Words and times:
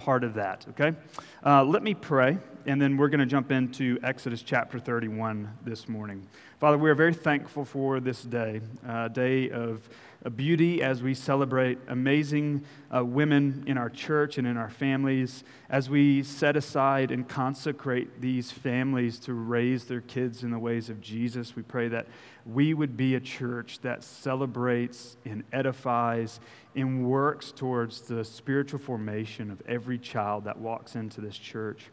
part 0.00 0.24
of 0.24 0.34
that, 0.34 0.64
okay? 0.70 0.96
Uh, 1.44 1.62
let 1.62 1.82
me 1.82 1.92
pray, 1.92 2.38
and 2.64 2.80
then 2.80 2.96
we're 2.96 3.10
going 3.10 3.20
to 3.20 3.26
jump 3.26 3.52
into 3.52 3.98
Exodus 4.02 4.40
chapter 4.40 4.78
31 4.78 5.46
this 5.62 5.90
morning. 5.90 6.26
Father, 6.58 6.78
we 6.78 6.88
are 6.88 6.94
very 6.94 7.12
thankful 7.12 7.66
for 7.66 8.00
this 8.00 8.22
day, 8.22 8.62
a 8.88 9.10
day 9.10 9.50
of 9.50 9.86
beauty 10.28 10.82
as 10.82 11.02
we 11.02 11.14
celebrate 11.14 11.78
amazing 11.88 12.62
uh, 12.94 13.02
women 13.02 13.64
in 13.66 13.78
our 13.78 13.88
church 13.88 14.36
and 14.36 14.46
in 14.46 14.58
our 14.58 14.68
families, 14.68 15.44
as 15.70 15.88
we 15.88 16.22
set 16.22 16.56
aside 16.56 17.10
and 17.10 17.26
consecrate 17.26 18.20
these 18.20 18.50
families 18.50 19.18
to 19.20 19.32
raise 19.32 19.84
their 19.84 20.02
kids 20.02 20.42
in 20.42 20.50
the 20.50 20.58
ways 20.58 20.90
of 20.90 21.00
Jesus. 21.00 21.56
We 21.56 21.62
pray 21.62 21.88
that 21.88 22.06
we 22.44 22.74
would 22.74 22.98
be 22.98 23.14
a 23.14 23.20
church 23.20 23.78
that 23.80 24.04
celebrates 24.04 25.16
and 25.24 25.42
edifies 25.52 26.38
and 26.76 27.06
works 27.06 27.50
towards 27.50 28.02
the 28.02 28.22
spiritual 28.22 28.78
formation 28.78 29.50
of 29.50 29.62
every 29.66 29.98
child 29.98 30.44
that 30.44 30.58
walks 30.58 30.96
into 30.96 31.22
this 31.22 31.38
church. 31.38 31.86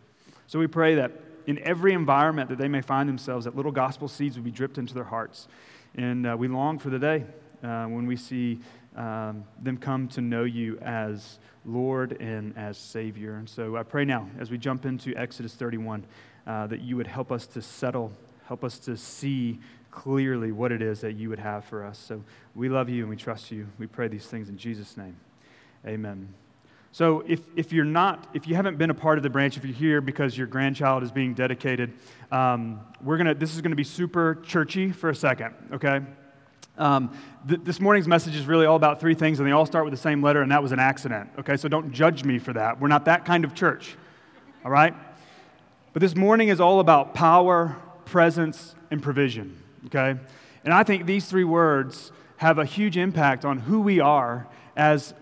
So 0.47 0.59
we 0.59 0.67
pray 0.67 0.95
that 0.95 1.11
in 1.45 1.59
every 1.59 1.93
environment 1.93 2.49
that 2.49 2.57
they 2.57 2.67
may 2.67 2.81
find 2.81 3.07
themselves, 3.07 3.45
that 3.45 3.55
little 3.55 3.71
gospel 3.71 4.09
seeds 4.09 4.35
would 4.35 4.43
be 4.43 4.51
dripped 4.51 4.77
into 4.77 4.93
their 4.93 5.05
hearts. 5.05 5.47
And 5.95 6.27
uh, 6.27 6.35
we 6.37 6.49
long 6.49 6.77
for 6.77 6.89
the 6.89 6.99
day 6.99 7.23
uh, 7.63 7.85
when 7.85 8.05
we 8.05 8.15
see 8.15 8.59
um, 8.95 9.43
them 9.61 9.77
come 9.77 10.07
to 10.09 10.21
know 10.21 10.43
you 10.43 10.77
as 10.79 11.39
Lord 11.65 12.19
and 12.19 12.57
as 12.57 12.77
Savior. 12.77 13.35
And 13.35 13.47
so 13.47 13.77
I 13.77 13.83
pray 13.83 14.05
now, 14.05 14.29
as 14.39 14.49
we 14.49 14.57
jump 14.57 14.85
into 14.85 15.15
Exodus 15.15 15.53
31, 15.53 16.03
uh, 16.45 16.67
that 16.67 16.81
you 16.81 16.95
would 16.97 17.07
help 17.07 17.31
us 17.31 17.45
to 17.47 17.61
settle, 17.61 18.11
help 18.47 18.63
us 18.63 18.79
to 18.79 18.97
see 18.97 19.59
clearly 19.91 20.51
what 20.51 20.71
it 20.71 20.81
is 20.81 21.01
that 21.01 21.13
you 21.13 21.29
would 21.29 21.39
have 21.39 21.65
for 21.65 21.85
us. 21.85 21.97
So 21.99 22.23
we 22.55 22.69
love 22.69 22.89
you 22.89 23.01
and 23.01 23.09
we 23.09 23.15
trust 23.15 23.51
you. 23.51 23.67
We 23.77 23.87
pray 23.87 24.07
these 24.07 24.25
things 24.25 24.49
in 24.49 24.57
Jesus' 24.57 24.97
name. 24.97 25.15
Amen. 25.85 26.33
So 26.91 27.23
if, 27.27 27.41
if 27.55 27.71
you're 27.71 27.85
not, 27.85 28.27
if 28.33 28.47
you 28.47 28.55
haven't 28.55 28.77
been 28.77 28.89
a 28.89 28.95
part 28.95 29.19
of 29.19 29.23
the 29.23 29.29
branch, 29.29 29.57
if 29.57 29.65
you're 29.65 29.75
here 29.75 30.01
because 30.01 30.37
your 30.37 30.47
grandchild 30.47 31.03
is 31.03 31.11
being 31.11 31.33
dedicated, 31.33 31.93
um, 32.31 32.79
we're 33.03 33.17
gonna, 33.17 33.35
this 33.35 33.53
is 33.53 33.61
going 33.61 33.71
to 33.71 33.75
be 33.77 33.83
super 33.83 34.35
churchy 34.43 34.91
for 34.91 35.09
a 35.09 35.15
second, 35.15 35.53
okay? 35.73 36.01
Um, 36.77 37.11
th- 37.47 37.61
this 37.63 37.79
morning's 37.79 38.07
message 38.07 38.35
is 38.35 38.45
really 38.45 38.65
all 38.65 38.75
about 38.75 38.99
three 38.99 39.15
things, 39.15 39.39
and 39.39 39.47
they 39.47 39.51
all 39.51 39.65
start 39.65 39.85
with 39.85 39.91
the 39.91 39.99
same 39.99 40.21
letter, 40.21 40.41
and 40.41 40.51
that 40.51 40.61
was 40.61 40.71
an 40.71 40.79
accident, 40.79 41.29
okay? 41.39 41.57
So 41.57 41.67
don't 41.67 41.91
judge 41.91 42.23
me 42.23 42.39
for 42.39 42.53
that. 42.53 42.79
We're 42.79 42.87
not 42.87 43.05
that 43.05 43.25
kind 43.25 43.43
of 43.43 43.55
church, 43.55 43.95
all 44.63 44.71
right? 44.71 44.93
But 45.93 46.01
this 46.01 46.15
morning 46.15 46.49
is 46.49 46.59
all 46.59 46.79
about 46.79 47.13
power, 47.13 47.75
presence, 48.05 48.75
and 48.91 49.01
provision, 49.01 49.61
okay? 49.87 50.19
And 50.63 50.73
I 50.73 50.83
think 50.83 51.05
these 51.05 51.25
three 51.25 51.43
words 51.43 52.11
have 52.37 52.59
a 52.59 52.65
huge 52.65 52.97
impact 52.97 53.45
on 53.45 53.59
who 53.59 53.81
we 53.81 53.99
are 53.99 54.47
as 54.75 55.13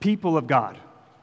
people 0.00 0.36
of 0.36 0.46
God, 0.46 0.78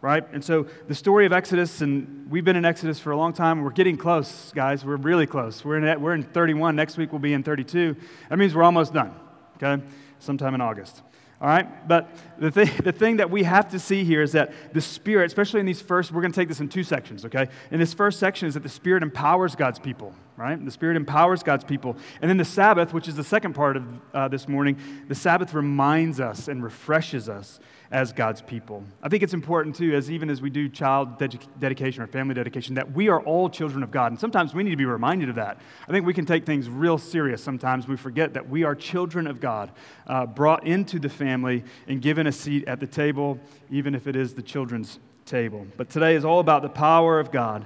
right? 0.06 0.24
And 0.34 0.46
so 0.46 0.68
the 0.88 0.94
story 0.94 1.26
of 1.26 1.34
Exodus, 1.34 1.82
and 1.82 2.30
we've 2.30 2.46
been 2.46 2.56
in 2.56 2.64
Exodus 2.64 3.00
for 3.00 3.10
a 3.10 3.18
long 3.18 3.34
time. 3.34 3.64
We're 3.64 3.72
getting 3.72 3.98
close, 3.98 4.52
guys. 4.54 4.86
We're 4.86 4.98
really 4.98 5.26
close. 5.26 5.66
We're 5.66 5.84
in, 5.84 6.00
we're 6.00 6.14
in 6.14 6.22
31. 6.22 6.76
Next 6.76 6.96
week 6.96 7.12
we'll 7.12 7.18
be 7.18 7.34
in 7.34 7.42
32. 7.42 7.96
That 8.30 8.38
means 8.38 8.54
we're 8.54 8.62
almost 8.62 8.94
done, 8.94 9.16
okay? 9.56 9.84
Sometime 10.20 10.54
in 10.54 10.62
August. 10.62 11.02
All 11.42 11.48
right? 11.48 11.88
But 11.88 12.12
the, 12.38 12.52
thing, 12.52 12.70
the 12.84 12.92
thing 12.92 13.18
that 13.18 13.32
we 13.32 13.42
have 13.46 13.70
to 13.70 13.80
see 13.80 14.04
here 14.04 14.22
is 14.22 14.34
that 14.34 14.54
the 14.76 14.80
Spirit, 14.80 15.26
especially 15.26 15.60
in 15.60 15.66
these 15.66 15.82
first, 15.82 16.12
we're 16.12 16.22
going 16.22 16.32
to 16.32 16.40
take 16.40 16.50
this 16.50 16.60
in 16.60 16.70
two 16.70 16.84
sections, 16.84 17.26
okay? 17.26 17.50
In 17.72 17.80
this 17.80 17.96
first 17.96 18.20
section 18.20 18.48
is 18.48 18.54
that 18.54 18.62
the 18.62 18.70
Spirit 18.70 19.02
empowers 19.02 19.56
God's 19.56 19.80
people, 19.80 20.14
right? 20.38 20.64
The 20.64 20.70
Spirit 20.70 20.98
empowers 20.98 21.42
God's 21.42 21.64
people. 21.64 21.98
And 22.22 22.30
then 22.30 22.38
the 22.38 22.46
Sabbath, 22.46 22.94
which 22.94 23.08
is 23.08 23.16
the 23.16 23.24
second 23.24 23.54
part 23.54 23.76
of 23.76 23.84
uh, 24.14 24.28
this 24.28 24.48
morning, 24.48 24.78
the 25.08 25.16
Sabbath 25.16 25.56
reminds 25.56 26.20
us 26.20 26.48
and 26.48 26.64
refreshes 26.64 27.28
us 27.28 27.60
as 27.92 28.12
God's 28.12 28.42
people. 28.42 28.84
I 29.04 29.10
think 29.10 29.24
it's 29.24 29.34
important 29.34 29.76
too, 29.76 29.96
as 29.96 30.10
even 30.10 30.30
as 30.30 30.42
we 30.42 30.50
do 30.50 30.68
child 30.70 31.18
dedication 31.60 32.04
or 32.04 32.08
family 32.08 32.34
dedication, 32.34 32.76
that 32.76 32.92
we 32.92 33.10
are 33.10 33.22
all 33.22 33.50
children 33.50 33.84
of 33.84 33.92
God. 33.92 34.12
And 34.12 34.20
sometimes 34.20 34.54
we 34.54 34.64
need 34.64 34.72
to 34.72 34.78
be 34.78 34.86
reminded 34.86 35.30
of 35.30 35.36
that. 35.36 35.60
I 35.88 35.92
think 35.92 36.06
we 36.06 36.14
can 36.14 36.26
take 36.26 36.46
things 36.46 36.70
real 36.70 36.98
serious. 36.98 37.44
Sometimes 37.44 37.88
we 37.88 37.98
forget 37.98 38.34
that 38.34 38.50
we 38.50 38.64
are 38.64 38.76
children 38.76 39.28
of 39.28 39.40
God, 39.40 39.72
uh, 40.08 40.26
brought 40.26 40.66
into 40.66 41.00
the 41.00 41.10
family 41.10 41.64
and 41.88 42.02
given 42.02 42.28
a 42.28 42.32
seat 42.32 42.68
at 42.68 42.80
the 42.80 42.88
table, 42.88 43.40
even 43.70 43.96
if 43.96 44.08
it 44.08 44.16
is 44.16 44.34
the 44.34 44.42
children's 44.42 45.00
table. 45.26 45.66
But 45.78 45.90
today 45.90 46.16
is 46.16 46.26
all 46.26 46.40
about 46.40 46.62
the 46.62 46.70
power 46.70 47.20
of 47.20 47.32
God, 47.32 47.66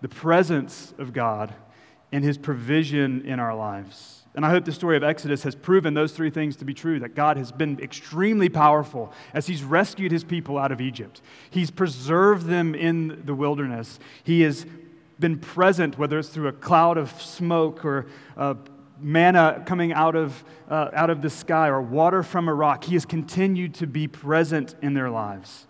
the 0.00 0.08
presence 0.08 0.94
of 0.98 1.12
God, 1.12 1.54
and 2.12 2.24
His 2.24 2.38
provision 2.38 3.24
in 3.24 3.38
our 3.38 3.54
lives. 3.54 4.19
And 4.34 4.46
I 4.46 4.50
hope 4.50 4.64
the 4.64 4.72
story 4.72 4.96
of 4.96 5.02
Exodus 5.02 5.42
has 5.42 5.56
proven 5.56 5.94
those 5.94 6.12
three 6.12 6.30
things 6.30 6.56
to 6.56 6.64
be 6.64 6.72
true 6.72 7.00
that 7.00 7.14
God 7.14 7.36
has 7.36 7.50
been 7.50 7.80
extremely 7.80 8.48
powerful 8.48 9.12
as 9.34 9.46
He's 9.46 9.64
rescued 9.64 10.12
His 10.12 10.22
people 10.22 10.56
out 10.56 10.70
of 10.70 10.80
Egypt. 10.80 11.20
He's 11.50 11.70
preserved 11.70 12.46
them 12.46 12.74
in 12.74 13.22
the 13.24 13.34
wilderness. 13.34 13.98
He 14.22 14.42
has 14.42 14.66
been 15.18 15.38
present, 15.38 15.98
whether 15.98 16.18
it's 16.18 16.28
through 16.28 16.48
a 16.48 16.52
cloud 16.52 16.96
of 16.96 17.10
smoke 17.20 17.84
or 17.84 18.06
manna 19.02 19.62
coming 19.66 19.92
out 19.92 20.14
of, 20.14 20.44
uh, 20.68 20.90
out 20.92 21.10
of 21.10 21.22
the 21.22 21.30
sky 21.30 21.68
or 21.68 21.80
water 21.80 22.22
from 22.22 22.48
a 22.48 22.54
rock. 22.54 22.84
He 22.84 22.94
has 22.94 23.04
continued 23.04 23.74
to 23.74 23.86
be 23.86 24.06
present 24.06 24.74
in 24.82 24.94
their 24.94 25.10
lives. 25.10 25.66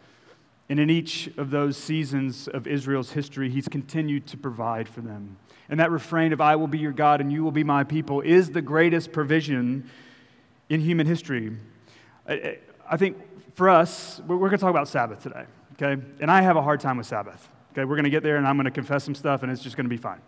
And 0.70 0.78
in 0.78 0.88
each 0.88 1.28
of 1.36 1.50
those 1.50 1.76
seasons 1.76 2.46
of 2.46 2.68
Israel's 2.68 3.10
history, 3.10 3.50
He's 3.50 3.66
continued 3.66 4.28
to 4.28 4.36
provide 4.36 4.88
for 4.88 5.00
them. 5.00 5.36
And 5.68 5.80
that 5.80 5.90
refrain 5.90 6.32
of, 6.32 6.40
I 6.40 6.54
will 6.54 6.68
be 6.68 6.78
your 6.78 6.92
God 6.92 7.20
and 7.20 7.32
you 7.32 7.42
will 7.42 7.50
be 7.50 7.64
my 7.64 7.82
people, 7.82 8.20
is 8.20 8.52
the 8.52 8.62
greatest 8.62 9.10
provision 9.10 9.90
in 10.68 10.80
human 10.80 11.08
history. 11.08 11.56
I 12.28 12.96
think 12.96 13.18
for 13.56 13.68
us, 13.68 14.20
we're 14.26 14.38
going 14.38 14.52
to 14.52 14.58
talk 14.58 14.70
about 14.70 14.86
Sabbath 14.86 15.22
today, 15.22 15.44
okay? 15.74 16.00
And 16.20 16.30
I 16.30 16.40
have 16.40 16.56
a 16.56 16.62
hard 16.62 16.78
time 16.78 16.96
with 16.98 17.06
Sabbath, 17.06 17.48
okay? 17.72 17.84
We're 17.84 17.96
going 17.96 18.04
to 18.04 18.10
get 18.10 18.22
there 18.22 18.36
and 18.36 18.46
I'm 18.46 18.56
going 18.56 18.64
to 18.64 18.70
confess 18.70 19.02
some 19.02 19.16
stuff 19.16 19.42
and 19.42 19.50
it's 19.50 19.62
just 19.62 19.76
going 19.76 19.86
to 19.86 19.90
be 19.90 19.96
fine. 19.96 20.20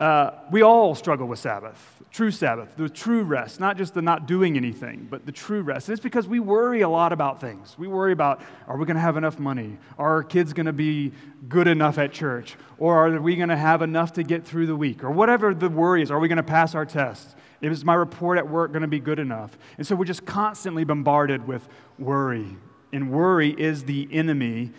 Uh, 0.00 0.32
we 0.50 0.62
all 0.62 0.96
struggle 0.96 1.28
with 1.28 1.38
Sabbath, 1.38 2.02
true 2.14 2.30
Sabbath, 2.30 2.76
the 2.76 2.88
true 2.88 3.24
rest, 3.24 3.58
not 3.58 3.76
just 3.76 3.92
the 3.92 4.00
not 4.00 4.28
doing 4.28 4.56
anything, 4.56 5.08
but 5.10 5.26
the 5.26 5.32
true 5.32 5.62
rest. 5.62 5.88
And 5.88 5.94
it's 5.94 6.02
because 6.02 6.28
we 6.28 6.38
worry 6.38 6.82
a 6.82 6.88
lot 6.88 7.12
about 7.12 7.40
things. 7.40 7.76
We 7.76 7.88
worry 7.88 8.12
about 8.12 8.40
are 8.68 8.76
we 8.76 8.86
going 8.86 8.94
to 8.94 9.02
have 9.02 9.16
enough 9.16 9.40
money? 9.40 9.78
Are 9.98 10.10
our 10.12 10.22
kids 10.22 10.52
going 10.52 10.66
to 10.66 10.72
be 10.72 11.12
good 11.48 11.66
enough 11.66 11.98
at 11.98 12.12
church? 12.12 12.54
Or 12.78 13.08
are 13.08 13.20
we 13.20 13.34
going 13.34 13.48
to 13.48 13.56
have 13.56 13.82
enough 13.82 14.12
to 14.12 14.22
get 14.22 14.44
through 14.44 14.68
the 14.68 14.76
week? 14.76 15.02
Or 15.02 15.10
whatever 15.10 15.52
the 15.52 15.68
worry 15.68 16.02
is, 16.02 16.12
are 16.12 16.20
we 16.20 16.28
going 16.28 16.36
to 16.36 16.44
pass 16.44 16.76
our 16.76 16.86
tests? 16.86 17.34
Is 17.60 17.84
my 17.84 17.94
report 17.94 18.38
at 18.38 18.48
work 18.48 18.70
going 18.70 18.82
to 18.82 18.88
be 18.88 19.00
good 19.00 19.18
enough? 19.18 19.58
And 19.76 19.84
so 19.84 19.96
we're 19.96 20.04
just 20.04 20.24
constantly 20.24 20.84
bombarded 20.84 21.48
with 21.48 21.66
worry. 21.98 22.56
And 22.92 23.10
worry 23.10 23.50
is 23.50 23.84
the 23.84 24.08
enemy 24.12 24.70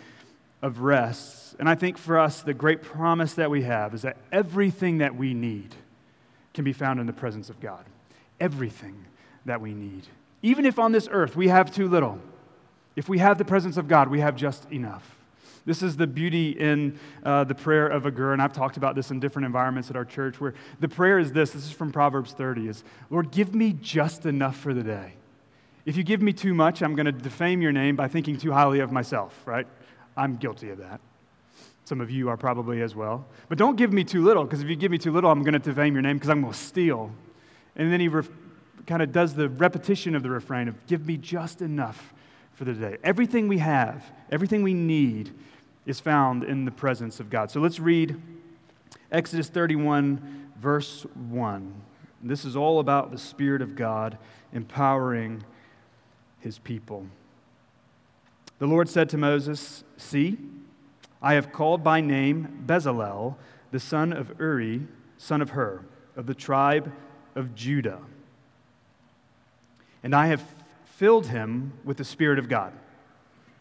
of 0.62 0.80
rest 0.80 1.46
and 1.58 1.68
I 1.68 1.74
think 1.74 1.96
for 1.96 2.18
us, 2.18 2.42
the 2.42 2.54
great 2.54 2.82
promise 2.82 3.34
that 3.34 3.50
we 3.50 3.62
have 3.62 3.94
is 3.94 4.02
that 4.02 4.18
everything 4.30 4.98
that 4.98 5.16
we 5.16 5.32
need 5.32 5.74
can 6.56 6.64
be 6.64 6.72
found 6.72 6.98
in 6.98 7.06
the 7.06 7.12
presence 7.12 7.48
of 7.48 7.60
God. 7.60 7.84
Everything 8.40 9.04
that 9.44 9.60
we 9.60 9.72
need. 9.72 10.02
Even 10.42 10.66
if 10.66 10.78
on 10.78 10.90
this 10.90 11.06
earth 11.12 11.36
we 11.36 11.48
have 11.48 11.72
too 11.72 11.86
little, 11.86 12.18
if 12.96 13.08
we 13.08 13.18
have 13.18 13.38
the 13.38 13.44
presence 13.44 13.76
of 13.76 13.86
God, 13.86 14.08
we 14.08 14.20
have 14.20 14.34
just 14.34 14.70
enough. 14.72 15.16
This 15.66 15.82
is 15.82 15.96
the 15.96 16.06
beauty 16.06 16.50
in 16.52 16.98
uh, 17.24 17.44
the 17.44 17.54
prayer 17.54 17.86
of 17.86 18.06
Agur, 18.06 18.32
and 18.32 18.40
I've 18.40 18.52
talked 18.52 18.76
about 18.76 18.94
this 18.94 19.10
in 19.10 19.20
different 19.20 19.46
environments 19.46 19.90
at 19.90 19.96
our 19.96 20.04
church, 20.04 20.40
where 20.40 20.54
the 20.80 20.88
prayer 20.88 21.18
is 21.18 21.32
this 21.32 21.50
this 21.50 21.66
is 21.66 21.72
from 21.72 21.92
Proverbs 21.92 22.32
30 22.32 22.68
is, 22.68 22.84
Lord, 23.10 23.30
give 23.30 23.54
me 23.54 23.72
just 23.72 24.26
enough 24.26 24.56
for 24.56 24.72
the 24.72 24.82
day. 24.82 25.12
If 25.84 25.96
you 25.96 26.04
give 26.04 26.22
me 26.22 26.32
too 26.32 26.54
much, 26.54 26.82
I'm 26.82 26.94
going 26.94 27.06
to 27.06 27.12
defame 27.12 27.60
your 27.60 27.72
name 27.72 27.96
by 27.96 28.08
thinking 28.08 28.38
too 28.38 28.52
highly 28.52 28.80
of 28.80 28.92
myself, 28.92 29.40
right? 29.44 29.66
I'm 30.16 30.36
guilty 30.36 30.70
of 30.70 30.78
that. 30.78 31.00
Some 31.86 32.00
of 32.00 32.10
you 32.10 32.28
are 32.28 32.36
probably 32.36 32.82
as 32.82 32.96
well. 32.96 33.24
But 33.48 33.58
don't 33.58 33.76
give 33.76 33.92
me 33.92 34.02
too 34.02 34.24
little, 34.24 34.42
because 34.42 34.60
if 34.60 34.68
you 34.68 34.74
give 34.74 34.90
me 34.90 34.98
too 34.98 35.12
little, 35.12 35.30
I'm 35.30 35.44
going 35.44 35.52
to 35.52 35.60
defame 35.60 35.94
your 35.94 36.02
name 36.02 36.16
because 36.16 36.28
I'm 36.28 36.40
going 36.40 36.52
to 36.52 36.58
steal. 36.58 37.12
And 37.76 37.92
then 37.92 38.00
he 38.00 38.10
kind 38.86 39.02
of 39.02 39.12
does 39.12 39.34
the 39.34 39.48
repetition 39.48 40.16
of 40.16 40.24
the 40.24 40.30
refrain 40.30 40.66
of, 40.66 40.86
give 40.88 41.06
me 41.06 41.16
just 41.16 41.62
enough 41.62 42.12
for 42.54 42.64
the 42.64 42.72
day. 42.72 42.96
Everything 43.04 43.46
we 43.46 43.58
have, 43.58 44.04
everything 44.32 44.64
we 44.64 44.74
need, 44.74 45.32
is 45.86 46.00
found 46.00 46.42
in 46.42 46.64
the 46.64 46.72
presence 46.72 47.20
of 47.20 47.30
God. 47.30 47.52
So 47.52 47.60
let's 47.60 47.78
read 47.78 48.20
Exodus 49.12 49.48
31, 49.48 50.50
verse 50.58 51.06
1. 51.14 51.82
This 52.20 52.44
is 52.44 52.56
all 52.56 52.80
about 52.80 53.12
the 53.12 53.18
Spirit 53.18 53.62
of 53.62 53.76
God 53.76 54.18
empowering 54.52 55.44
his 56.40 56.58
people. 56.58 57.06
The 58.58 58.66
Lord 58.66 58.88
said 58.88 59.08
to 59.10 59.16
Moses, 59.16 59.84
See, 59.96 60.36
I 61.22 61.34
have 61.34 61.52
called 61.52 61.82
by 61.82 62.00
name 62.00 62.64
Bezalel, 62.66 63.36
the 63.70 63.80
son 63.80 64.12
of 64.12 64.38
Uri, 64.38 64.86
son 65.18 65.42
of 65.42 65.50
Hur, 65.50 65.82
of 66.16 66.26
the 66.26 66.34
tribe 66.34 66.92
of 67.34 67.54
Judah. 67.54 68.00
And 70.02 70.14
I 70.14 70.28
have 70.28 70.42
filled 70.96 71.26
him 71.26 71.72
with 71.84 71.96
the 71.96 72.04
Spirit 72.04 72.38
of 72.38 72.48
God. 72.48 72.72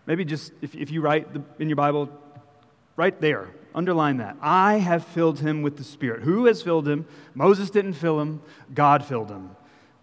Maybe 0.05 0.23
just, 0.23 0.51
if, 0.61 0.75
if 0.75 0.91
you 0.91 1.01
write 1.01 1.33
the, 1.33 1.41
in 1.59 1.67
your 1.69 1.75
Bible, 1.75 2.09
right 2.95 3.19
there, 3.19 3.49
underline 3.73 4.17
that. 4.17 4.37
I 4.41 4.77
have 4.77 5.03
filled 5.03 5.39
him 5.39 5.61
with 5.61 5.77
the 5.77 5.83
Spirit. 5.83 6.23
Who 6.23 6.45
has 6.45 6.61
filled 6.61 6.87
him? 6.87 7.05
Moses 7.33 7.69
didn't 7.69 7.93
fill 7.93 8.21
him, 8.21 8.41
God 8.73 9.03
filled 9.03 9.29
him 9.29 9.55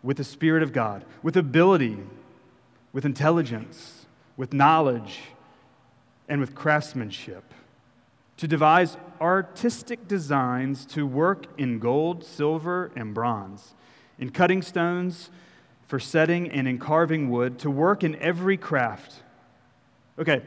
with 0.03 0.17
the 0.17 0.25
Spirit 0.25 0.63
of 0.63 0.73
God, 0.73 1.05
with 1.23 1.37
ability, 1.37 1.99
with 2.93 3.05
intelligence, 3.05 4.07
with 4.37 4.53
knowledge 4.53 5.21
and 6.33 6.41
with 6.41 6.55
craftsmanship, 6.55 7.45
to 8.39 8.49
devise 8.49 8.97
artistic 9.21 10.09
designs 10.09 10.87
to 10.87 11.07
work 11.07 11.45
in 11.59 11.79
gold, 11.79 12.25
silver, 12.25 12.91
and 12.97 13.13
bronze, 13.13 13.75
in 14.19 14.31
cutting 14.31 14.63
stones 14.63 15.29
for 15.87 16.01
setting 16.01 16.51
and 16.51 16.67
in 16.67 16.79
carving 16.79 17.29
wood, 17.29 17.59
to 17.59 17.71
work 17.71 18.03
in 18.03 18.17
every 18.17 18.57
craft. 18.57 19.17
Okay, 20.19 20.41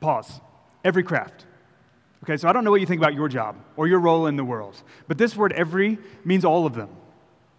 pause. 0.00 0.40
Every 0.86 1.02
craft. 1.02 1.44
Okay, 2.24 2.38
so 2.38 2.48
I 2.48 2.54
don't 2.54 2.64
know 2.64 2.70
what 2.70 2.80
you 2.80 2.86
think 2.86 3.02
about 3.02 3.12
your 3.12 3.28
job 3.28 3.56
or 3.76 3.86
your 3.86 4.00
role 4.00 4.26
in 4.26 4.36
the 4.36 4.44
world, 4.44 4.82
but 5.06 5.18
this 5.18 5.36
word 5.36 5.52
every 5.52 5.98
means 6.24 6.46
all 6.46 6.64
of 6.64 6.72
them. 6.72 6.88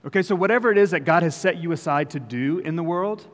Okay, 0.08 0.24
so 0.24 0.34
whatever 0.34 0.72
it 0.72 0.80
is 0.80 0.90
that 0.90 1.02
God 1.02 1.22
has 1.22 1.36
set 1.36 1.58
you 1.58 1.74
aside 1.74 2.10
to 2.10 2.20
do 2.20 2.58
in 2.58 2.76
the 2.76 2.82
world, 2.82 3.28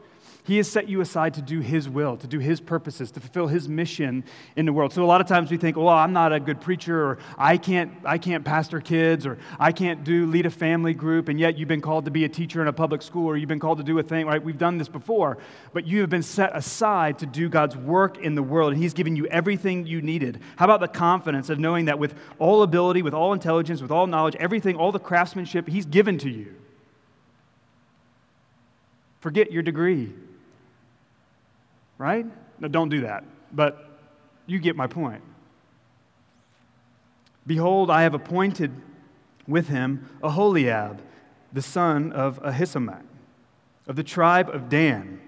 he 0.47 0.55
has 0.55 0.71
set 0.71 0.88
you 0.88 1.01
aside 1.01 1.33
to 1.33 1.41
do 1.41 1.59
His 1.59 1.89
will, 1.89 2.15
to 2.15 2.25
do 2.25 2.39
His 2.39 2.61
purposes, 2.61 3.11
to 3.11 3.19
fulfill 3.19 3.47
His 3.47 3.67
mission 3.67 4.23
in 4.55 4.65
the 4.65 4.71
world. 4.71 4.94
So 4.94 5.03
a 5.03 5.05
lot 5.05 5.19
of 5.19 5.27
times 5.27 5.51
we 5.51 5.57
think, 5.57 5.75
well, 5.75 5.89
I'm 5.89 6.13
not 6.13 6.31
a 6.31 6.39
good 6.39 6.61
preacher, 6.61 7.05
or 7.05 7.17
I 7.38 7.57
can't, 7.57 7.91
I 8.05 8.17
can't 8.17 8.45
pastor 8.45 8.79
kids, 8.79 9.25
or 9.25 9.39
I 9.59 9.73
can't 9.73 10.05
do 10.05 10.25
lead 10.25 10.45
a 10.45 10.49
family 10.49 10.94
group, 10.94 11.27
and 11.27 11.38
yet 11.38 11.57
you've 11.57 11.67
been 11.67 11.81
called 11.81 12.05
to 12.05 12.11
be 12.11 12.23
a 12.23 12.29
teacher 12.29 12.61
in 12.61 12.69
a 12.69 12.73
public 12.73 13.01
school, 13.01 13.27
or 13.27 13.35
you've 13.35 13.49
been 13.49 13.59
called 13.59 13.79
to 13.79 13.83
do 13.83 13.99
a 13.99 14.03
thing, 14.03 14.25
right? 14.25 14.41
We've 14.41 14.57
done 14.57 14.77
this 14.77 14.88
before, 14.88 15.38
but 15.73 15.85
you 15.85 15.99
have 15.99 16.09
been 16.09 16.23
set 16.23 16.55
aside 16.55 17.19
to 17.19 17.25
do 17.25 17.49
God's 17.49 17.75
work 17.75 18.17
in 18.17 18.35
the 18.35 18.44
world, 18.44 18.71
and 18.71 18.81
He's 18.81 18.94
given 18.94 19.17
you 19.17 19.25
everything 19.27 19.85
you 19.85 20.01
needed. 20.01 20.39
How 20.55 20.63
about 20.63 20.79
the 20.79 20.88
confidence 20.88 21.49
of 21.49 21.59
knowing 21.59 21.85
that 21.85 21.99
with 21.99 22.15
all 22.39 22.63
ability, 22.63 23.01
with 23.01 23.13
all 23.13 23.33
intelligence, 23.33 23.81
with 23.81 23.91
all 23.91 24.07
knowledge, 24.07 24.38
everything, 24.38 24.77
all 24.77 24.94
the 24.94 24.97
craftsmanship 24.97 25.67
He's 25.67 25.85
given 25.85 26.17
to 26.19 26.29
you? 26.29 26.55
Forget 29.19 29.51
your 29.51 29.61
degree 29.61 30.13
right? 31.97 32.25
No, 32.59 32.67
don't 32.67 32.89
do 32.89 33.01
that. 33.01 33.23
But 33.51 33.89
you 34.45 34.59
get 34.59 34.75
my 34.75 34.88
point. 34.88 35.21
Behold, 37.45 37.89
I 37.89 38.03
have 38.03 38.13
appointed 38.13 38.71
with 39.47 39.69
him 39.69 40.09
Aholiab, 40.21 41.01
the 41.53 41.61
son 41.61 42.11
of 42.11 42.41
Ahisamach, 42.44 43.03
of 43.88 43.95
the 43.95 44.03
tribe 44.03 44.49
of 44.49 44.69
Dan. 44.69 45.21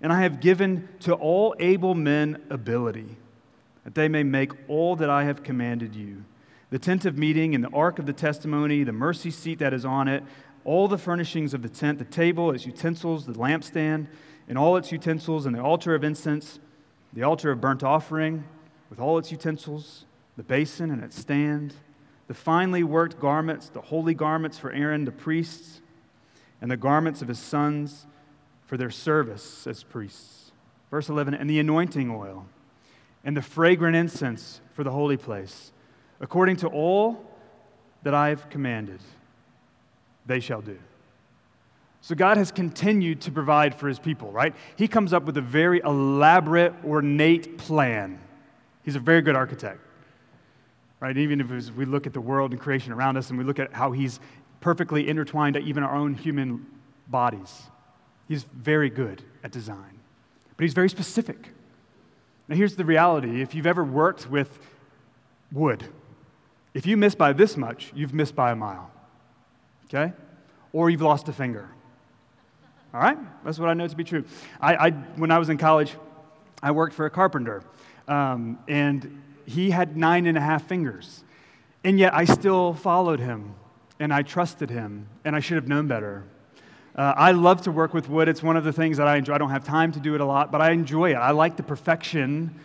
And 0.00 0.12
I 0.12 0.22
have 0.22 0.40
given 0.40 0.88
to 1.00 1.14
all 1.14 1.54
able 1.58 1.94
men 1.94 2.42
ability, 2.50 3.16
that 3.84 3.94
they 3.94 4.08
may 4.08 4.22
make 4.22 4.52
all 4.68 4.96
that 4.96 5.10
I 5.10 5.24
have 5.24 5.42
commanded 5.42 5.94
you 5.94 6.24
the 6.70 6.78
tent 6.78 7.04
of 7.04 7.16
meeting 7.16 7.54
and 7.54 7.64
the 7.64 7.70
ark 7.70 7.98
of 7.98 8.06
the 8.06 8.12
testimony, 8.12 8.84
the 8.84 8.92
mercy 8.92 9.30
seat 9.30 9.58
that 9.58 9.72
is 9.72 9.84
on 9.84 10.06
it, 10.06 10.22
all 10.64 10.86
the 10.86 10.98
furnishings 10.98 11.54
of 11.54 11.62
the 11.62 11.68
tent, 11.68 11.98
the 11.98 12.04
table, 12.04 12.50
its 12.50 12.66
utensils, 12.66 13.24
the 13.24 13.32
lampstand 13.32 14.06
and 14.48 14.56
all 14.56 14.76
its 14.76 14.90
utensils, 14.90 15.46
and 15.46 15.54
the 15.54 15.62
altar 15.62 15.94
of 15.94 16.02
incense, 16.02 16.58
the 17.12 17.22
altar 17.22 17.50
of 17.50 17.60
burnt 17.60 17.82
offering, 17.82 18.44
with 18.90 18.98
all 18.98 19.18
its 19.18 19.30
utensils, 19.30 20.06
the 20.36 20.42
basin 20.42 20.90
and 20.90 21.04
its 21.04 21.18
stand, 21.18 21.74
the 22.26 22.34
finely 22.34 22.82
worked 22.82 23.18
garments, 23.18 23.68
the 23.68 23.80
holy 23.80 24.14
garments 24.14 24.58
for 24.58 24.70
Aaron 24.72 25.04
the 25.04 25.12
priests, 25.12 25.80
and 26.60 26.70
the 26.70 26.76
garments 26.76 27.22
of 27.22 27.28
his 27.28 27.38
sons 27.38 28.06
for 28.66 28.76
their 28.76 28.90
service 28.90 29.66
as 29.66 29.82
priests. 29.82 30.52
Verse 30.90 31.08
11, 31.08 31.34
and 31.34 31.48
the 31.48 31.58
anointing 31.58 32.10
oil, 32.10 32.46
and 33.24 33.36
the 33.36 33.42
fragrant 33.42 33.96
incense 33.96 34.60
for 34.72 34.84
the 34.84 34.90
holy 34.90 35.16
place, 35.16 35.72
according 36.20 36.56
to 36.56 36.68
all 36.68 37.26
that 38.02 38.14
I 38.14 38.28
have 38.28 38.48
commanded, 38.48 39.00
they 40.26 40.40
shall 40.40 40.62
do. 40.62 40.78
So 42.08 42.14
God 42.14 42.38
has 42.38 42.50
continued 42.50 43.20
to 43.20 43.30
provide 43.30 43.74
for 43.74 43.86
his 43.86 43.98
people, 43.98 44.32
right? 44.32 44.54
He 44.76 44.88
comes 44.88 45.12
up 45.12 45.24
with 45.24 45.36
a 45.36 45.42
very 45.42 45.82
elaborate, 45.84 46.72
ornate 46.82 47.58
plan. 47.58 48.18
He's 48.82 48.96
a 48.96 48.98
very 48.98 49.20
good 49.20 49.36
architect, 49.36 49.78
right? 51.00 51.14
Even 51.14 51.38
if 51.38 51.70
we 51.76 51.84
look 51.84 52.06
at 52.06 52.14
the 52.14 52.20
world 52.22 52.52
and 52.52 52.58
creation 52.58 52.94
around 52.94 53.18
us 53.18 53.28
and 53.28 53.38
we 53.38 53.44
look 53.44 53.58
at 53.58 53.74
how 53.74 53.92
he's 53.92 54.20
perfectly 54.62 55.06
intertwined 55.06 55.52
to 55.52 55.60
even 55.60 55.82
our 55.82 55.94
own 55.94 56.14
human 56.14 56.64
bodies, 57.08 57.64
he's 58.26 58.44
very 58.44 58.88
good 58.88 59.22
at 59.44 59.52
design. 59.52 60.00
But 60.56 60.62
he's 60.62 60.72
very 60.72 60.88
specific. 60.88 61.50
Now, 62.48 62.56
here's 62.56 62.74
the 62.74 62.86
reality 62.86 63.42
if 63.42 63.54
you've 63.54 63.66
ever 63.66 63.84
worked 63.84 64.30
with 64.30 64.58
wood, 65.52 65.84
if 66.72 66.86
you 66.86 66.96
miss 66.96 67.14
by 67.14 67.34
this 67.34 67.58
much, 67.58 67.92
you've 67.94 68.14
missed 68.14 68.34
by 68.34 68.52
a 68.52 68.56
mile, 68.56 68.90
okay? 69.84 70.14
Or 70.72 70.88
you've 70.88 71.02
lost 71.02 71.28
a 71.28 71.34
finger 71.34 71.68
all 72.94 73.00
right? 73.00 73.18
That's 73.44 73.58
what 73.58 73.68
I 73.68 73.74
know 73.74 73.86
to 73.86 73.96
be 73.96 74.04
true. 74.04 74.24
I, 74.60 74.74
I 74.74 74.90
when 74.90 75.30
I 75.30 75.38
was 75.38 75.48
in 75.48 75.58
college, 75.58 75.94
I 76.62 76.70
worked 76.70 76.94
for 76.94 77.06
a 77.06 77.10
carpenter, 77.10 77.62
um, 78.06 78.58
and 78.68 79.22
he 79.46 79.70
had 79.70 79.96
nine 79.96 80.26
and 80.26 80.36
a 80.36 80.40
half 80.40 80.66
fingers. 80.66 81.24
And 81.84 81.98
yet 81.98 82.12
I 82.12 82.24
still 82.24 82.74
followed 82.74 83.20
him, 83.20 83.54
and 84.00 84.12
I 84.12 84.22
trusted 84.22 84.70
him, 84.70 85.08
and 85.24 85.36
I 85.36 85.40
should 85.40 85.56
have 85.56 85.68
known 85.68 85.86
better. 85.86 86.24
Uh, 86.98 87.14
I 87.16 87.30
love 87.30 87.62
to 87.62 87.70
work 87.70 87.94
with 87.94 88.08
wood. 88.08 88.28
It's 88.28 88.42
one 88.42 88.56
of 88.56 88.64
the 88.64 88.72
things 88.72 88.96
that 88.96 89.06
I 89.06 89.16
enjoy. 89.16 89.34
I 89.34 89.38
don't 89.38 89.50
have 89.50 89.62
time 89.62 89.92
to 89.92 90.00
do 90.00 90.16
it 90.16 90.20
a 90.20 90.24
lot, 90.24 90.50
but 90.50 90.60
I 90.60 90.72
enjoy 90.72 91.12
it. 91.12 91.14
I 91.14 91.30
like 91.30 91.56
the 91.56 91.62
perfection 91.62 92.58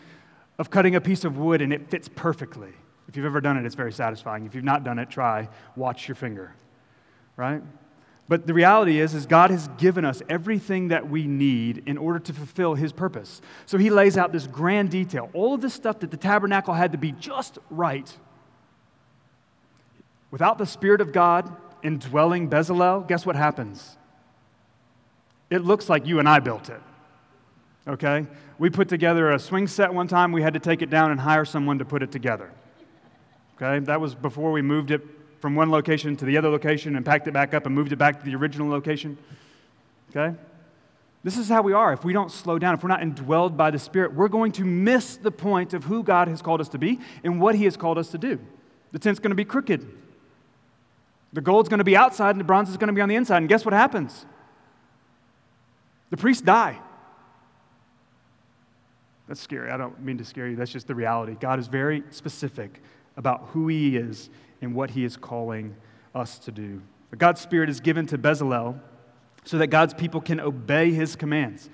of 0.57 0.71
cutting 0.71 0.95
a 0.95 1.01
piece 1.01 1.23
of 1.23 1.37
wood 1.37 1.61
and 1.61 1.71
it 1.71 1.89
fits 1.89 2.07
perfectly. 2.07 2.71
If 3.07 3.15
you've 3.15 3.27
ever 3.27 3.41
done 3.41 3.57
it, 3.57 3.65
it's 3.65 3.75
very 3.75 3.91
satisfying. 3.91 4.47
If 4.47 4.55
you've 4.55 4.63
not 4.63 4.83
done 4.83 4.97
it, 4.97 5.11
try. 5.11 5.49
Watch 5.75 6.07
your 6.07 6.15
finger, 6.15 6.55
right? 7.37 7.61
But 8.29 8.47
the 8.47 8.53
reality 8.53 8.99
is, 8.99 9.13
is 9.13 9.25
God 9.25 9.51
has 9.51 9.67
given 9.77 10.05
us 10.05 10.21
everything 10.29 10.87
that 10.87 11.09
we 11.09 11.27
need 11.27 11.83
in 11.85 11.97
order 11.97 12.19
to 12.19 12.33
fulfill 12.33 12.75
his 12.75 12.93
purpose. 12.93 13.41
So 13.65 13.77
he 13.77 13.89
lays 13.89 14.17
out 14.17 14.31
this 14.31 14.47
grand 14.47 14.91
detail, 14.91 15.29
all 15.33 15.53
of 15.53 15.61
this 15.61 15.73
stuff 15.73 15.99
that 15.99 16.11
the 16.11 16.17
tabernacle 16.17 16.73
had 16.73 16.93
to 16.93 16.97
be 16.97 17.11
just 17.11 17.59
right. 17.69 18.11
Without 20.31 20.57
the 20.57 20.65
Spirit 20.65 21.01
of 21.01 21.11
God 21.11 21.53
indwelling 21.83 22.49
Bezalel, 22.49 23.07
guess 23.07 23.25
what 23.25 23.35
happens? 23.35 23.97
It 25.49 25.59
looks 25.59 25.89
like 25.89 26.07
you 26.07 26.19
and 26.19 26.27
I 26.27 26.39
built 26.39 26.69
it. 26.69 26.81
Okay? 27.87 28.25
We 28.57 28.69
put 28.69 28.87
together 28.87 29.31
a 29.31 29.39
swing 29.39 29.67
set 29.67 29.93
one 29.93 30.07
time, 30.07 30.31
we 30.31 30.41
had 30.41 30.53
to 30.53 30.59
take 30.59 30.81
it 30.81 30.89
down 30.89 31.11
and 31.11 31.19
hire 31.19 31.43
someone 31.43 31.79
to 31.79 31.85
put 31.85 32.01
it 32.01 32.11
together. 32.11 32.49
Okay? 33.57 33.83
That 33.85 33.99
was 33.99 34.15
before 34.15 34.53
we 34.53 34.61
moved 34.61 34.91
it 34.91 35.01
from 35.43 35.55
one 35.55 35.69
location 35.69 36.15
to 36.15 36.23
the 36.23 36.37
other 36.37 36.47
location 36.47 36.95
and 36.95 37.05
packed 37.05 37.27
it 37.27 37.33
back 37.33 37.53
up 37.53 37.65
and 37.65 37.75
moved 37.75 37.91
it 37.91 37.97
back 37.97 38.17
to 38.17 38.25
the 38.25 38.33
original 38.33 38.69
location. 38.69 39.17
Okay? 40.09 40.33
This 41.21 41.37
is 41.37 41.49
how 41.49 41.61
we 41.61 41.73
are. 41.73 41.91
If 41.91 42.05
we 42.05 42.13
don't 42.13 42.31
slow 42.31 42.57
down, 42.57 42.75
if 42.75 42.81
we're 42.81 42.87
not 42.87 43.01
indwelled 43.01 43.57
by 43.57 43.69
the 43.69 43.77
Spirit, 43.77 44.13
we're 44.13 44.29
going 44.29 44.53
to 44.53 44.63
miss 44.63 45.17
the 45.17 45.31
point 45.31 45.73
of 45.73 45.83
who 45.83 46.01
God 46.01 46.29
has 46.29 46.41
called 46.41 46.61
us 46.61 46.69
to 46.69 46.77
be 46.77 46.97
and 47.25 47.41
what 47.41 47.55
He 47.55 47.65
has 47.65 47.75
called 47.75 47.97
us 47.97 48.09
to 48.11 48.17
do. 48.17 48.39
The 48.93 48.99
tent's 48.99 49.19
going 49.19 49.31
to 49.31 49.35
be 49.35 49.43
crooked. 49.43 49.85
The 51.33 51.41
gold's 51.41 51.67
going 51.67 51.79
to 51.79 51.83
be 51.83 51.97
outside 51.97 52.29
and 52.29 52.39
the 52.39 52.45
bronze 52.45 52.69
is 52.69 52.77
going 52.77 52.87
to 52.87 52.93
be 52.93 53.01
on 53.01 53.09
the 53.09 53.15
inside. 53.15 53.39
And 53.39 53.49
guess 53.49 53.65
what 53.65 53.73
happens? 53.73 54.25
The 56.09 56.15
priests 56.15 56.41
die. 56.41 56.79
That's 59.27 59.41
scary. 59.41 59.71
I 59.71 59.75
don't 59.75 59.99
mean 59.99 60.19
to 60.19 60.23
scare 60.23 60.47
you. 60.47 60.55
That's 60.55 60.71
just 60.71 60.87
the 60.87 60.95
reality. 60.95 61.35
God 61.37 61.59
is 61.59 61.67
very 61.67 62.01
specific 62.11 62.81
about 63.17 63.49
who 63.51 63.67
He 63.67 63.97
is 63.97 64.29
and 64.63 64.73
what 64.73 64.91
he 64.91 65.03
is 65.03 65.17
calling 65.17 65.75
us 66.15 66.39
to 66.39 66.51
do. 66.51 66.81
God's 67.17 67.41
Spirit 67.41 67.69
is 67.69 67.79
given 67.79 68.07
to 68.07 68.17
Bezalel 68.17 68.79
so 69.43 69.57
that 69.57 69.67
God's 69.67 69.93
people 69.93 70.21
can 70.21 70.39
obey 70.39 70.91
his 70.91 71.15
commands. 71.15 71.69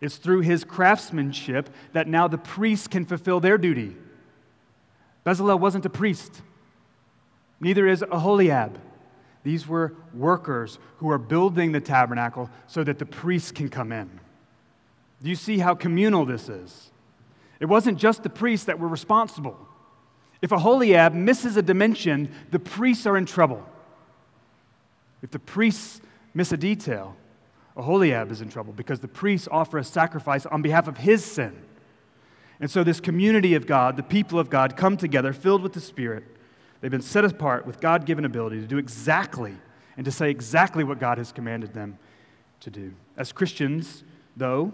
It's 0.00 0.16
through 0.16 0.40
his 0.40 0.64
craftsmanship 0.64 1.68
that 1.92 2.06
now 2.06 2.28
the 2.28 2.38
priests 2.38 2.86
can 2.86 3.04
fulfill 3.04 3.40
their 3.40 3.58
duty. 3.58 3.96
Bezalel 5.26 5.60
wasn't 5.60 5.84
a 5.84 5.90
priest, 5.90 6.40
neither 7.60 7.86
is 7.86 8.02
Aholiab. 8.02 8.80
These 9.44 9.66
were 9.66 9.94
workers 10.14 10.78
who 10.98 11.10
are 11.10 11.18
building 11.18 11.72
the 11.72 11.80
tabernacle 11.80 12.50
so 12.66 12.82
that 12.84 12.98
the 12.98 13.06
priests 13.06 13.52
can 13.52 13.68
come 13.68 13.92
in. 13.92 14.20
Do 15.22 15.28
you 15.28 15.36
see 15.36 15.58
how 15.58 15.74
communal 15.74 16.24
this 16.24 16.48
is? 16.48 16.90
It 17.60 17.66
wasn't 17.66 17.98
just 17.98 18.22
the 18.22 18.30
priests 18.30 18.66
that 18.66 18.78
were 18.78 18.88
responsible. 18.88 19.67
If 20.40 20.52
Aholiab 20.52 21.14
misses 21.14 21.56
a 21.56 21.62
dimension, 21.62 22.32
the 22.50 22.58
priests 22.58 23.06
are 23.06 23.16
in 23.16 23.26
trouble. 23.26 23.66
If 25.22 25.30
the 25.30 25.38
priests 25.38 26.00
miss 26.32 26.52
a 26.52 26.56
detail, 26.56 27.16
Aholiab 27.76 28.30
is 28.30 28.40
in 28.40 28.48
trouble 28.48 28.72
because 28.72 29.00
the 29.00 29.08
priests 29.08 29.48
offer 29.50 29.78
a 29.78 29.84
sacrifice 29.84 30.46
on 30.46 30.62
behalf 30.62 30.88
of 30.88 30.98
his 30.98 31.24
sin. 31.24 31.56
And 32.60 32.70
so, 32.70 32.82
this 32.82 33.00
community 33.00 33.54
of 33.54 33.66
God, 33.66 33.96
the 33.96 34.02
people 34.02 34.38
of 34.38 34.50
God, 34.50 34.76
come 34.76 34.96
together 34.96 35.32
filled 35.32 35.62
with 35.62 35.72
the 35.72 35.80
Spirit. 35.80 36.24
They've 36.80 36.90
been 36.90 37.02
set 37.02 37.24
apart 37.24 37.66
with 37.66 37.80
God 37.80 38.04
given 38.04 38.24
ability 38.24 38.60
to 38.60 38.66
do 38.66 38.78
exactly 38.78 39.54
and 39.96 40.04
to 40.04 40.12
say 40.12 40.30
exactly 40.30 40.84
what 40.84 40.98
God 40.98 41.18
has 41.18 41.32
commanded 41.32 41.72
them 41.74 41.98
to 42.60 42.70
do. 42.70 42.94
As 43.16 43.32
Christians, 43.32 44.04
though, 44.36 44.72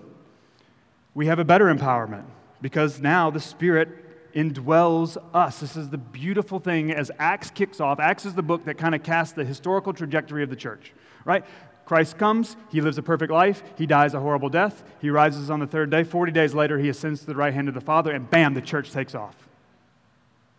we 1.15 1.27
have 1.27 1.39
a 1.39 1.45
better 1.45 1.67
empowerment 1.67 2.25
because 2.61 3.01
now 3.01 3.31
the 3.31 3.41
Spirit 3.41 3.89
indwells 4.35 5.17
us. 5.33 5.61
This 5.61 5.77
is 5.77 5.91
the 5.91 5.99
beautiful 5.99 6.59
thing 6.59 6.93
as 6.93 7.11
Acts 7.19 7.51
kicks 7.51 7.81
off. 7.81 8.01
Acts 8.01 8.27
is 8.27 8.35
the 8.35 8.43
book 8.43 8.65
that 8.65 8.77
kind 8.77 8.95
of 8.95 9.03
casts 9.03 9.33
the 9.35 9.45
historical 9.45 9.93
trajectory 9.93 10.43
of 10.43 10.51
the 10.51 10.57
church, 10.57 10.93
right? 11.25 11.45
Christ 11.87 12.19
comes, 12.19 12.57
he 12.71 12.81
lives 12.81 12.99
a 12.99 13.03
perfect 13.03 13.31
life, 13.31 13.63
he 13.77 13.87
dies 13.87 14.15
a 14.15 14.21
horrible 14.21 14.49
death, 14.49 14.83
he 15.01 15.11
rises 15.11 15.51
on 15.51 15.61
the 15.61 15.67
third 15.67 15.91
day. 15.91 16.03
40 16.03 16.33
days 16.33 16.55
later, 16.55 16.79
he 16.79 16.89
ascends 16.89 17.21
to 17.21 17.27
the 17.27 17.37
right 17.37 17.53
hand 17.53 17.69
of 17.69 17.75
the 17.75 17.81
Father, 17.81 18.11
and 18.11 18.29
bam, 18.29 18.55
the 18.55 18.63
church 18.63 18.91
takes 18.91 19.15
off. 19.15 19.37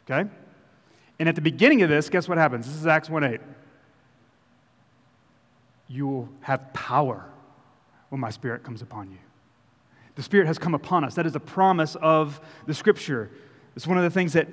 Okay? 0.09 0.29
And 1.19 1.27
at 1.27 1.35
the 1.35 1.41
beginning 1.41 1.81
of 1.81 1.89
this, 1.89 2.09
guess 2.09 2.27
what 2.29 2.37
happens? 2.37 2.67
This 2.67 2.75
is 2.75 2.87
Acts 2.87 3.09
1 3.09 3.23
8. 3.23 3.41
You 5.87 6.07
will 6.07 6.29
have 6.41 6.73
power 6.73 7.25
when 8.09 8.21
my 8.21 8.29
spirit 8.29 8.63
comes 8.63 8.81
upon 8.81 9.11
you. 9.11 9.17
The 10.15 10.23
Spirit 10.23 10.47
has 10.47 10.57
come 10.57 10.73
upon 10.73 11.03
us. 11.03 11.15
That 11.15 11.25
is 11.25 11.35
a 11.35 11.39
promise 11.39 11.95
of 11.95 12.39
the 12.65 12.73
Scripture. 12.73 13.29
It's 13.75 13.87
one 13.87 13.97
of 13.97 14.03
the 14.03 14.09
things 14.09 14.33
that 14.33 14.47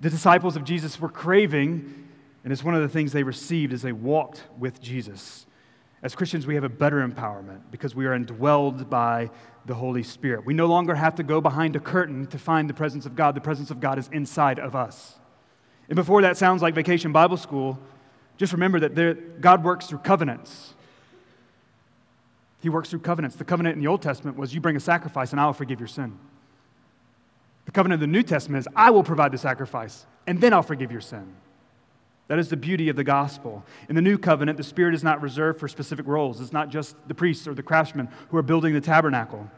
the 0.00 0.10
disciples 0.10 0.56
of 0.56 0.64
Jesus 0.64 1.00
were 1.00 1.08
craving, 1.08 2.08
and 2.44 2.52
it's 2.52 2.64
one 2.64 2.74
of 2.74 2.82
the 2.82 2.88
things 2.88 3.12
they 3.12 3.22
received 3.22 3.72
as 3.72 3.82
they 3.82 3.92
walked 3.92 4.42
with 4.58 4.80
Jesus. 4.80 5.46
As 6.02 6.14
Christians, 6.14 6.46
we 6.46 6.54
have 6.54 6.64
a 6.64 6.68
better 6.68 7.06
empowerment 7.06 7.62
because 7.70 7.94
we 7.94 8.06
are 8.06 8.16
indwelled 8.16 8.88
by 8.88 9.30
the 9.66 9.74
Holy 9.74 10.02
Spirit. 10.02 10.46
We 10.46 10.54
no 10.54 10.66
longer 10.66 10.94
have 10.94 11.16
to 11.16 11.22
go 11.22 11.40
behind 11.40 11.74
a 11.76 11.80
curtain 11.80 12.26
to 12.28 12.38
find 12.38 12.70
the 12.70 12.74
presence 12.74 13.04
of 13.04 13.16
God. 13.16 13.34
The 13.34 13.40
presence 13.40 13.70
of 13.70 13.80
God 13.80 13.98
is 13.98 14.08
inside 14.12 14.58
of 14.58 14.76
us. 14.76 15.16
And 15.88 15.96
before 15.96 16.22
that 16.22 16.36
sounds 16.36 16.62
like 16.62 16.74
vacation 16.74 17.12
Bible 17.12 17.36
school, 17.36 17.78
just 18.36 18.52
remember 18.52 18.78
that 18.80 18.94
there, 18.94 19.14
God 19.14 19.64
works 19.64 19.86
through 19.86 19.98
covenants. 19.98 20.74
He 22.60 22.68
works 22.68 22.90
through 22.90 23.00
covenants. 23.00 23.36
The 23.36 23.44
covenant 23.44 23.74
in 23.74 23.80
the 23.80 23.88
Old 23.88 24.02
Testament 24.02 24.36
was 24.36 24.54
you 24.54 24.60
bring 24.60 24.76
a 24.76 24.80
sacrifice 24.80 25.32
and 25.32 25.40
I 25.40 25.46
will 25.46 25.52
forgive 25.52 25.80
your 25.80 25.88
sin. 25.88 26.18
The 27.68 27.72
covenant 27.72 28.02
of 28.02 28.08
the 28.08 28.10
New 28.10 28.22
Testament 28.22 28.60
is 28.60 28.68
I 28.74 28.88
will 28.88 29.04
provide 29.04 29.30
the 29.30 29.36
sacrifice 29.36 30.06
and 30.26 30.40
then 30.40 30.54
I'll 30.54 30.62
forgive 30.62 30.90
your 30.90 31.02
sin. 31.02 31.34
That 32.28 32.38
is 32.38 32.48
the 32.48 32.56
beauty 32.56 32.88
of 32.88 32.96
the 32.96 33.04
gospel. 33.04 33.62
In 33.90 33.94
the 33.94 34.00
new 34.00 34.16
covenant, 34.16 34.56
the 34.56 34.64
Spirit 34.64 34.94
is 34.94 35.04
not 35.04 35.20
reserved 35.20 35.60
for 35.60 35.68
specific 35.68 36.06
roles. 36.06 36.40
It's 36.40 36.50
not 36.50 36.70
just 36.70 36.96
the 37.08 37.14
priests 37.14 37.46
or 37.46 37.52
the 37.52 37.62
craftsmen 37.62 38.08
who 38.30 38.38
are 38.38 38.42
building 38.42 38.72
the 38.72 38.80
tabernacle, 38.80 39.50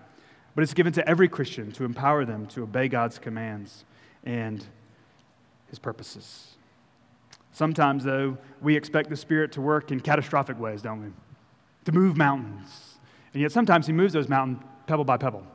but 0.57 0.65
it's 0.65 0.75
given 0.75 0.93
to 0.95 1.09
every 1.09 1.29
Christian 1.29 1.71
to 1.71 1.85
empower 1.85 2.25
them 2.25 2.47
to 2.47 2.65
obey 2.65 2.89
God's 2.89 3.21
commands 3.21 3.85
and 4.25 4.67
his 5.69 5.79
purposes. 5.79 6.57
Sometimes, 7.53 8.03
though, 8.03 8.39
we 8.61 8.75
expect 8.75 9.09
the 9.09 9.17
Spirit 9.17 9.53
to 9.53 9.61
work 9.61 9.93
in 9.93 10.01
catastrophic 10.01 10.59
ways, 10.59 10.83
don't 10.83 11.01
we? 11.01 11.13
To 11.85 11.93
move 11.93 12.17
mountains 12.17 12.91
and 13.33 13.43
yet 13.43 13.53
sometimes 13.53 13.87
he 13.87 13.93
moves 13.93 14.13
those 14.13 14.29
mountains 14.29 14.63
pebble 14.87 15.05
by 15.05 15.17
pebble. 15.17 15.47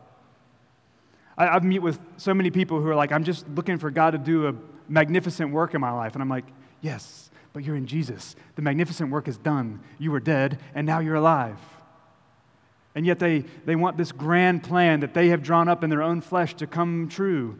I, 1.37 1.47
I've 1.47 1.63
met 1.63 1.81
with 1.81 1.99
so 2.17 2.33
many 2.33 2.51
people 2.51 2.81
who 2.81 2.87
are 2.87 2.95
like, 2.95 3.11
I'm 3.11 3.23
just 3.23 3.47
looking 3.49 3.77
for 3.77 3.91
God 3.91 4.11
to 4.11 4.17
do 4.17 4.47
a 4.47 4.55
magnificent 4.87 5.51
work 5.51 5.73
in 5.73 5.81
my 5.81 5.91
life. 5.91 6.13
And 6.13 6.21
I'm 6.21 6.29
like, 6.29 6.45
yes, 6.81 7.29
but 7.53 7.63
you're 7.63 7.75
in 7.75 7.87
Jesus. 7.87 8.35
The 8.55 8.61
magnificent 8.61 9.11
work 9.11 9.27
is 9.27 9.37
done. 9.37 9.79
You 9.97 10.11
were 10.11 10.19
dead, 10.19 10.59
and 10.73 10.85
now 10.85 10.99
you're 10.99 11.15
alive. 11.15 11.57
And 12.95 13.05
yet 13.05 13.19
they, 13.19 13.39
they 13.65 13.75
want 13.75 13.97
this 13.97 14.11
grand 14.11 14.63
plan 14.63 15.01
that 15.01 15.13
they 15.13 15.29
have 15.29 15.43
drawn 15.43 15.67
up 15.67 15.83
in 15.83 15.89
their 15.89 16.01
own 16.01 16.21
flesh 16.21 16.53
to 16.55 16.67
come 16.67 17.09
true. 17.09 17.59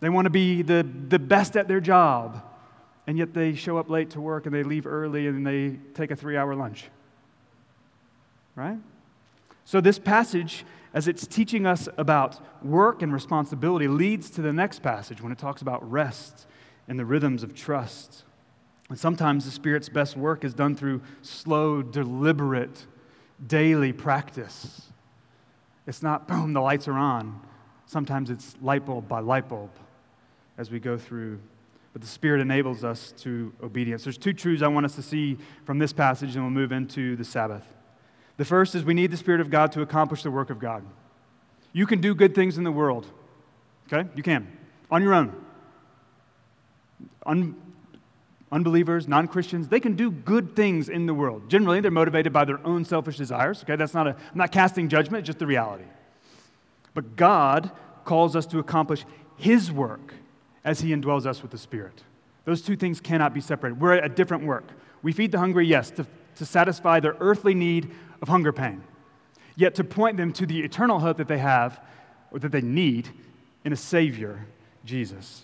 They 0.00 0.08
want 0.08 0.26
to 0.26 0.30
be 0.30 0.62
the, 0.62 0.86
the 1.08 1.18
best 1.18 1.56
at 1.56 1.68
their 1.68 1.80
job. 1.80 2.44
And 3.06 3.18
yet 3.18 3.34
they 3.34 3.54
show 3.54 3.78
up 3.78 3.90
late 3.90 4.10
to 4.10 4.20
work 4.20 4.46
and 4.46 4.54
they 4.54 4.62
leave 4.62 4.86
early 4.86 5.26
and 5.26 5.44
they 5.44 5.78
take 5.94 6.12
a 6.12 6.16
three 6.16 6.36
hour 6.36 6.54
lunch. 6.54 6.88
Right? 8.54 8.78
So, 9.64 9.80
this 9.80 9.98
passage, 9.98 10.64
as 10.92 11.08
it's 11.08 11.26
teaching 11.26 11.66
us 11.66 11.88
about 11.96 12.40
work 12.64 13.02
and 13.02 13.12
responsibility, 13.12 13.88
leads 13.88 14.30
to 14.30 14.42
the 14.42 14.52
next 14.52 14.82
passage 14.82 15.22
when 15.22 15.32
it 15.32 15.38
talks 15.38 15.62
about 15.62 15.88
rest 15.88 16.46
and 16.88 16.98
the 16.98 17.04
rhythms 17.04 17.42
of 17.42 17.54
trust. 17.54 18.24
And 18.88 18.98
sometimes 18.98 19.44
the 19.44 19.50
Spirit's 19.50 19.88
best 19.88 20.16
work 20.16 20.44
is 20.44 20.52
done 20.52 20.74
through 20.74 21.00
slow, 21.22 21.80
deliberate, 21.82 22.86
daily 23.46 23.92
practice. 23.92 24.82
It's 25.86 26.02
not, 26.02 26.28
boom, 26.28 26.52
the 26.52 26.60
lights 26.60 26.88
are 26.88 26.98
on. 26.98 27.40
Sometimes 27.86 28.30
it's 28.30 28.56
light 28.60 28.84
bulb 28.84 29.08
by 29.08 29.20
light 29.20 29.48
bulb 29.48 29.70
as 30.58 30.70
we 30.70 30.80
go 30.80 30.98
through. 30.98 31.40
But 31.92 32.02
the 32.02 32.08
Spirit 32.08 32.40
enables 32.40 32.84
us 32.84 33.12
to 33.18 33.52
obedience. 33.62 34.04
There's 34.04 34.18
two 34.18 34.32
truths 34.32 34.62
I 34.62 34.68
want 34.68 34.86
us 34.86 34.94
to 34.96 35.02
see 35.02 35.36
from 35.64 35.78
this 35.78 35.92
passage, 35.92 36.34
and 36.34 36.44
we'll 36.44 36.50
move 36.50 36.72
into 36.72 37.16
the 37.16 37.24
Sabbath. 37.24 37.64
The 38.42 38.46
first 38.46 38.74
is 38.74 38.82
we 38.82 38.92
need 38.92 39.12
the 39.12 39.16
Spirit 39.16 39.40
of 39.40 39.50
God 39.50 39.70
to 39.70 39.82
accomplish 39.82 40.24
the 40.24 40.30
work 40.32 40.50
of 40.50 40.58
God. 40.58 40.84
You 41.72 41.86
can 41.86 42.00
do 42.00 42.12
good 42.12 42.34
things 42.34 42.58
in 42.58 42.64
the 42.64 42.72
world, 42.72 43.06
okay? 43.86 44.10
You 44.16 44.24
can, 44.24 44.50
on 44.90 45.00
your 45.00 45.14
own. 45.14 45.32
Un- 47.24 47.54
unbelievers, 48.50 49.06
non 49.06 49.28
Christians, 49.28 49.68
they 49.68 49.78
can 49.78 49.94
do 49.94 50.10
good 50.10 50.56
things 50.56 50.88
in 50.88 51.06
the 51.06 51.14
world. 51.14 51.48
Generally, 51.48 51.82
they're 51.82 51.92
motivated 51.92 52.32
by 52.32 52.44
their 52.44 52.58
own 52.66 52.84
selfish 52.84 53.16
desires, 53.16 53.62
okay? 53.62 53.76
That's 53.76 53.94
not 53.94 54.08
a, 54.08 54.10
I'm 54.10 54.38
not 54.38 54.50
casting 54.50 54.88
judgment, 54.88 55.24
just 55.24 55.38
the 55.38 55.46
reality. 55.46 55.84
But 56.94 57.14
God 57.14 57.70
calls 58.04 58.34
us 58.34 58.44
to 58.46 58.58
accomplish 58.58 59.04
His 59.36 59.70
work 59.70 60.14
as 60.64 60.80
He 60.80 60.90
indwells 60.90 61.26
us 61.26 61.42
with 61.42 61.52
the 61.52 61.58
Spirit. 61.58 62.02
Those 62.44 62.60
two 62.60 62.74
things 62.74 63.00
cannot 63.00 63.34
be 63.34 63.40
separated. 63.40 63.80
We're 63.80 63.98
at 63.98 64.04
a 64.04 64.08
different 64.08 64.42
work. 64.42 64.64
We 65.00 65.12
feed 65.12 65.30
the 65.30 65.38
hungry, 65.38 65.64
yes, 65.64 65.92
to, 65.92 66.04
to 66.34 66.44
satisfy 66.44 66.98
their 66.98 67.14
earthly 67.20 67.54
need 67.54 67.92
of 68.22 68.28
hunger 68.28 68.52
pain, 68.52 68.82
yet 69.56 69.74
to 69.74 69.84
point 69.84 70.16
them 70.16 70.32
to 70.32 70.46
the 70.46 70.60
eternal 70.62 71.00
hope 71.00 71.18
that 71.18 71.28
they 71.28 71.38
have 71.38 71.80
or 72.30 72.38
that 72.38 72.52
they 72.52 72.62
need 72.62 73.08
in 73.64 73.72
a 73.72 73.76
Savior, 73.76 74.46
Jesus. 74.84 75.42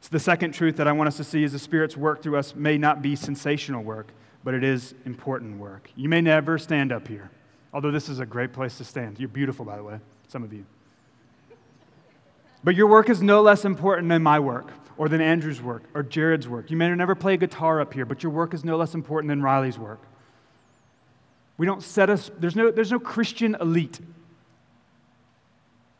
So, 0.00 0.08
the 0.10 0.20
second 0.20 0.52
truth 0.52 0.76
that 0.76 0.86
I 0.86 0.92
want 0.92 1.08
us 1.08 1.16
to 1.16 1.24
see 1.24 1.42
is 1.42 1.52
the 1.52 1.58
Spirit's 1.58 1.96
work 1.96 2.22
through 2.22 2.36
us 2.36 2.54
may 2.54 2.78
not 2.78 3.02
be 3.02 3.16
sensational 3.16 3.82
work, 3.82 4.12
but 4.44 4.54
it 4.54 4.62
is 4.62 4.94
important 5.04 5.58
work. 5.58 5.90
You 5.96 6.08
may 6.08 6.20
never 6.20 6.58
stand 6.58 6.92
up 6.92 7.08
here, 7.08 7.30
although 7.72 7.90
this 7.90 8.08
is 8.08 8.20
a 8.20 8.26
great 8.26 8.52
place 8.52 8.78
to 8.78 8.84
stand. 8.84 9.18
You're 9.18 9.28
beautiful, 9.28 9.64
by 9.64 9.76
the 9.76 9.82
way, 9.82 9.98
some 10.28 10.44
of 10.44 10.52
you. 10.52 10.64
But 12.62 12.76
your 12.76 12.86
work 12.86 13.10
is 13.10 13.22
no 13.22 13.42
less 13.42 13.64
important 13.64 14.08
than 14.08 14.22
my 14.22 14.38
work, 14.38 14.70
or 14.96 15.08
than 15.08 15.20
Andrew's 15.20 15.60
work, 15.60 15.82
or 15.94 16.02
Jared's 16.02 16.48
work. 16.48 16.70
You 16.70 16.76
may 16.76 16.88
never 16.94 17.14
play 17.14 17.34
a 17.34 17.36
guitar 17.36 17.80
up 17.80 17.92
here, 17.92 18.06
but 18.06 18.22
your 18.22 18.30
work 18.30 18.54
is 18.54 18.64
no 18.64 18.76
less 18.76 18.94
important 18.94 19.28
than 19.30 19.42
Riley's 19.42 19.78
work. 19.78 20.00
We 21.56 21.66
don't 21.66 21.82
set 21.82 22.10
us, 22.10 22.30
there's 22.38 22.56
no, 22.56 22.70
there's 22.70 22.90
no 22.90 22.98
Christian 22.98 23.56
elite. 23.60 24.00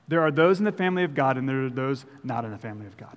There 0.08 0.20
are 0.20 0.30
those 0.30 0.58
in 0.58 0.64
the 0.64 0.72
family 0.72 1.04
of 1.04 1.14
God, 1.14 1.38
and 1.38 1.48
there 1.48 1.64
are 1.64 1.70
those 1.70 2.04
not 2.22 2.44
in 2.44 2.50
the 2.50 2.58
family 2.58 2.86
of 2.86 2.96
God. 2.96 3.16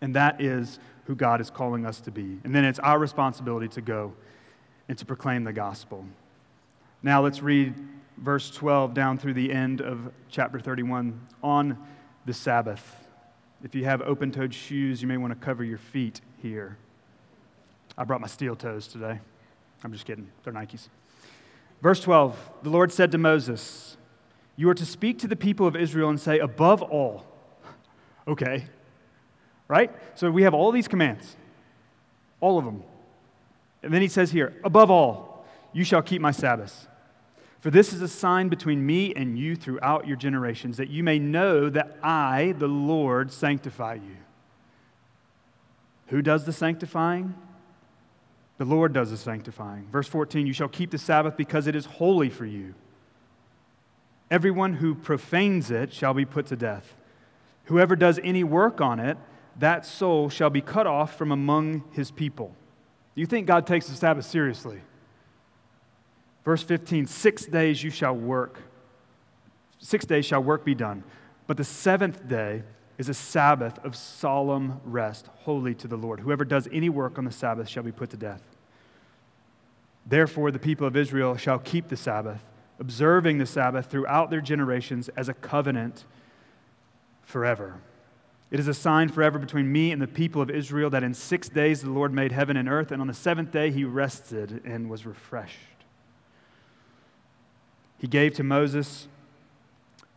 And 0.00 0.14
that 0.16 0.40
is 0.40 0.78
who 1.04 1.14
God 1.14 1.40
is 1.40 1.50
calling 1.50 1.84
us 1.84 2.00
to 2.02 2.10
be. 2.10 2.38
And 2.44 2.54
then 2.54 2.64
it's 2.64 2.78
our 2.78 2.98
responsibility 2.98 3.68
to 3.68 3.80
go 3.80 4.14
and 4.88 4.96
to 4.98 5.04
proclaim 5.04 5.44
the 5.44 5.52
gospel. 5.52 6.04
Now 7.02 7.22
let's 7.22 7.42
read 7.42 7.74
verse 8.16 8.50
12 8.50 8.94
down 8.94 9.18
through 9.18 9.34
the 9.34 9.52
end 9.52 9.80
of 9.80 10.12
chapter 10.28 10.58
31 10.58 11.20
on 11.42 11.78
the 12.26 12.34
Sabbath. 12.34 12.96
If 13.62 13.74
you 13.74 13.84
have 13.84 14.02
open 14.02 14.32
toed 14.32 14.54
shoes, 14.54 15.02
you 15.02 15.08
may 15.08 15.16
want 15.16 15.38
to 15.38 15.44
cover 15.44 15.64
your 15.64 15.78
feet 15.78 16.20
here. 16.42 16.76
I 17.96 18.04
brought 18.04 18.20
my 18.20 18.26
steel 18.26 18.56
toes 18.56 18.86
today. 18.86 19.20
I'm 19.84 19.92
just 19.92 20.06
kidding, 20.06 20.30
they're 20.44 20.52
Nikes. 20.52 20.88
Verse 21.82 22.00
12 22.00 22.36
The 22.62 22.70
Lord 22.70 22.92
said 22.92 23.12
to 23.12 23.18
Moses, 23.18 23.96
You 24.56 24.68
are 24.68 24.74
to 24.74 24.86
speak 24.86 25.18
to 25.20 25.28
the 25.28 25.36
people 25.36 25.66
of 25.66 25.76
Israel 25.76 26.08
and 26.08 26.20
say, 26.20 26.38
Above 26.38 26.82
all. 26.82 27.26
Okay. 28.28 28.66
Right? 29.66 29.90
So 30.14 30.30
we 30.30 30.42
have 30.42 30.54
all 30.54 30.70
these 30.72 30.86
commands, 30.86 31.36
all 32.40 32.58
of 32.58 32.64
them. 32.64 32.84
And 33.82 33.92
then 33.92 34.02
he 34.02 34.08
says 34.08 34.30
here, 34.30 34.52
Above 34.62 34.90
all, 34.90 35.44
you 35.72 35.84
shall 35.84 36.02
keep 36.02 36.20
my 36.20 36.30
Sabbaths. 36.30 36.86
For 37.60 37.70
this 37.70 37.92
is 37.92 38.02
a 38.02 38.08
sign 38.08 38.48
between 38.48 38.84
me 38.84 39.12
and 39.14 39.38
you 39.38 39.54
throughout 39.54 40.06
your 40.06 40.16
generations, 40.16 40.76
that 40.78 40.88
you 40.88 41.02
may 41.02 41.18
know 41.18 41.68
that 41.70 41.98
I, 42.02 42.54
the 42.58 42.68
Lord, 42.68 43.32
sanctify 43.32 43.94
you. 43.94 44.16
Who 46.06 46.22
does 46.22 46.44
the 46.44 46.52
sanctifying? 46.52 47.34
The 48.60 48.66
Lord 48.66 48.92
does 48.92 49.10
the 49.10 49.16
sanctifying. 49.16 49.86
Verse 49.90 50.06
14 50.06 50.46
You 50.46 50.52
shall 50.52 50.68
keep 50.68 50.90
the 50.90 50.98
Sabbath 50.98 51.34
because 51.34 51.66
it 51.66 51.74
is 51.74 51.86
holy 51.86 52.28
for 52.28 52.44
you. 52.44 52.74
Everyone 54.30 54.74
who 54.74 54.94
profanes 54.94 55.70
it 55.70 55.94
shall 55.94 56.12
be 56.12 56.26
put 56.26 56.44
to 56.48 56.56
death. 56.56 56.94
Whoever 57.64 57.96
does 57.96 58.20
any 58.22 58.44
work 58.44 58.82
on 58.82 59.00
it, 59.00 59.16
that 59.58 59.86
soul 59.86 60.28
shall 60.28 60.50
be 60.50 60.60
cut 60.60 60.86
off 60.86 61.16
from 61.16 61.32
among 61.32 61.84
his 61.92 62.10
people. 62.10 62.54
You 63.14 63.24
think 63.24 63.46
God 63.46 63.66
takes 63.66 63.86
the 63.86 63.96
Sabbath 63.96 64.26
seriously? 64.26 64.82
Verse 66.44 66.62
15 66.62 67.06
Six 67.06 67.46
days 67.46 67.82
you 67.82 67.88
shall 67.88 68.14
work. 68.14 68.60
Six 69.78 70.04
days 70.04 70.26
shall 70.26 70.42
work 70.42 70.66
be 70.66 70.74
done. 70.74 71.02
But 71.46 71.56
the 71.56 71.64
seventh 71.64 72.28
day 72.28 72.64
is 72.98 73.08
a 73.08 73.14
Sabbath 73.14 73.82
of 73.86 73.96
solemn 73.96 74.82
rest, 74.84 75.28
holy 75.44 75.74
to 75.76 75.88
the 75.88 75.96
Lord. 75.96 76.20
Whoever 76.20 76.44
does 76.44 76.68
any 76.70 76.90
work 76.90 77.16
on 77.16 77.24
the 77.24 77.32
Sabbath 77.32 77.66
shall 77.66 77.82
be 77.82 77.92
put 77.92 78.10
to 78.10 78.18
death. 78.18 78.42
Therefore, 80.10 80.50
the 80.50 80.58
people 80.58 80.88
of 80.88 80.96
Israel 80.96 81.36
shall 81.36 81.60
keep 81.60 81.86
the 81.86 81.96
Sabbath, 81.96 82.42
observing 82.80 83.38
the 83.38 83.46
Sabbath 83.46 83.86
throughout 83.86 84.28
their 84.28 84.40
generations 84.40 85.08
as 85.10 85.28
a 85.28 85.34
covenant 85.34 86.04
forever. 87.22 87.76
It 88.50 88.58
is 88.58 88.66
a 88.66 88.74
sign 88.74 89.08
forever 89.08 89.38
between 89.38 89.70
me 89.70 89.92
and 89.92 90.02
the 90.02 90.08
people 90.08 90.42
of 90.42 90.50
Israel 90.50 90.90
that 90.90 91.04
in 91.04 91.14
six 91.14 91.48
days 91.48 91.82
the 91.82 91.90
Lord 91.90 92.12
made 92.12 92.32
heaven 92.32 92.56
and 92.56 92.68
earth, 92.68 92.90
and 92.90 93.00
on 93.00 93.06
the 93.06 93.14
seventh 93.14 93.52
day 93.52 93.70
he 93.70 93.84
rested 93.84 94.62
and 94.64 94.90
was 94.90 95.06
refreshed. 95.06 95.56
he 97.98 98.08
gave 98.08 98.34
to 98.34 98.42
Moses 98.42 99.06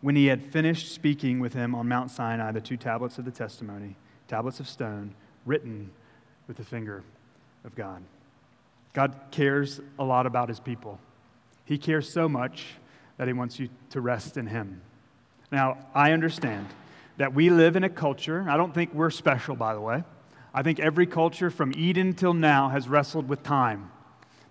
when 0.02 0.16
he 0.16 0.26
had 0.26 0.44
finished 0.44 0.92
speaking 0.92 1.40
with 1.40 1.54
him 1.54 1.76
on 1.76 1.88
Mount 1.88 2.10
Sinai 2.10 2.52
the 2.52 2.62
two 2.62 2.78
tablets 2.78 3.20
of 3.20 3.26
the 3.26 3.32
testimony, 3.32 3.96
tablets 4.28 4.60
of 4.60 4.68
stone, 4.68 5.14
written 5.46 5.92
with 6.48 6.58
the 6.58 6.64
finger 6.64 7.04
of 7.64 7.76
God. 7.76 8.02
God 8.94 9.16
cares 9.32 9.82
a 9.98 10.04
lot 10.04 10.26
about 10.26 10.50
his 10.50 10.60
people. 10.60 11.00
He 11.66 11.78
cares 11.78 12.10
so 12.10 12.30
much 12.30 12.66
that 13.18 13.28
he 13.28 13.34
wants 13.34 13.60
you 13.60 13.70
to 13.90 14.02
rest 14.02 14.38
in 14.38 14.48
him. 14.48 14.82
Now, 15.52 15.78
I 15.94 16.12
understand 16.12 16.68
that 17.18 17.34
we 17.34 17.50
live 17.50 17.76
in 17.76 17.84
a 17.84 17.90
culture, 17.90 18.46
I 18.50 18.58
don't 18.58 18.74
think 18.74 18.94
we're 18.94 19.12
special, 19.12 19.56
by 19.56 19.74
the 19.74 19.82
way. 19.82 20.04
I 20.54 20.62
think 20.62 20.80
every 20.80 21.08
culture 21.08 21.50
from 21.50 21.74
Eden 21.76 22.14
till 22.14 22.34
now 22.34 22.70
has 22.70 22.88
wrestled 22.88 23.28
with 23.28 23.44
time. 23.44 23.92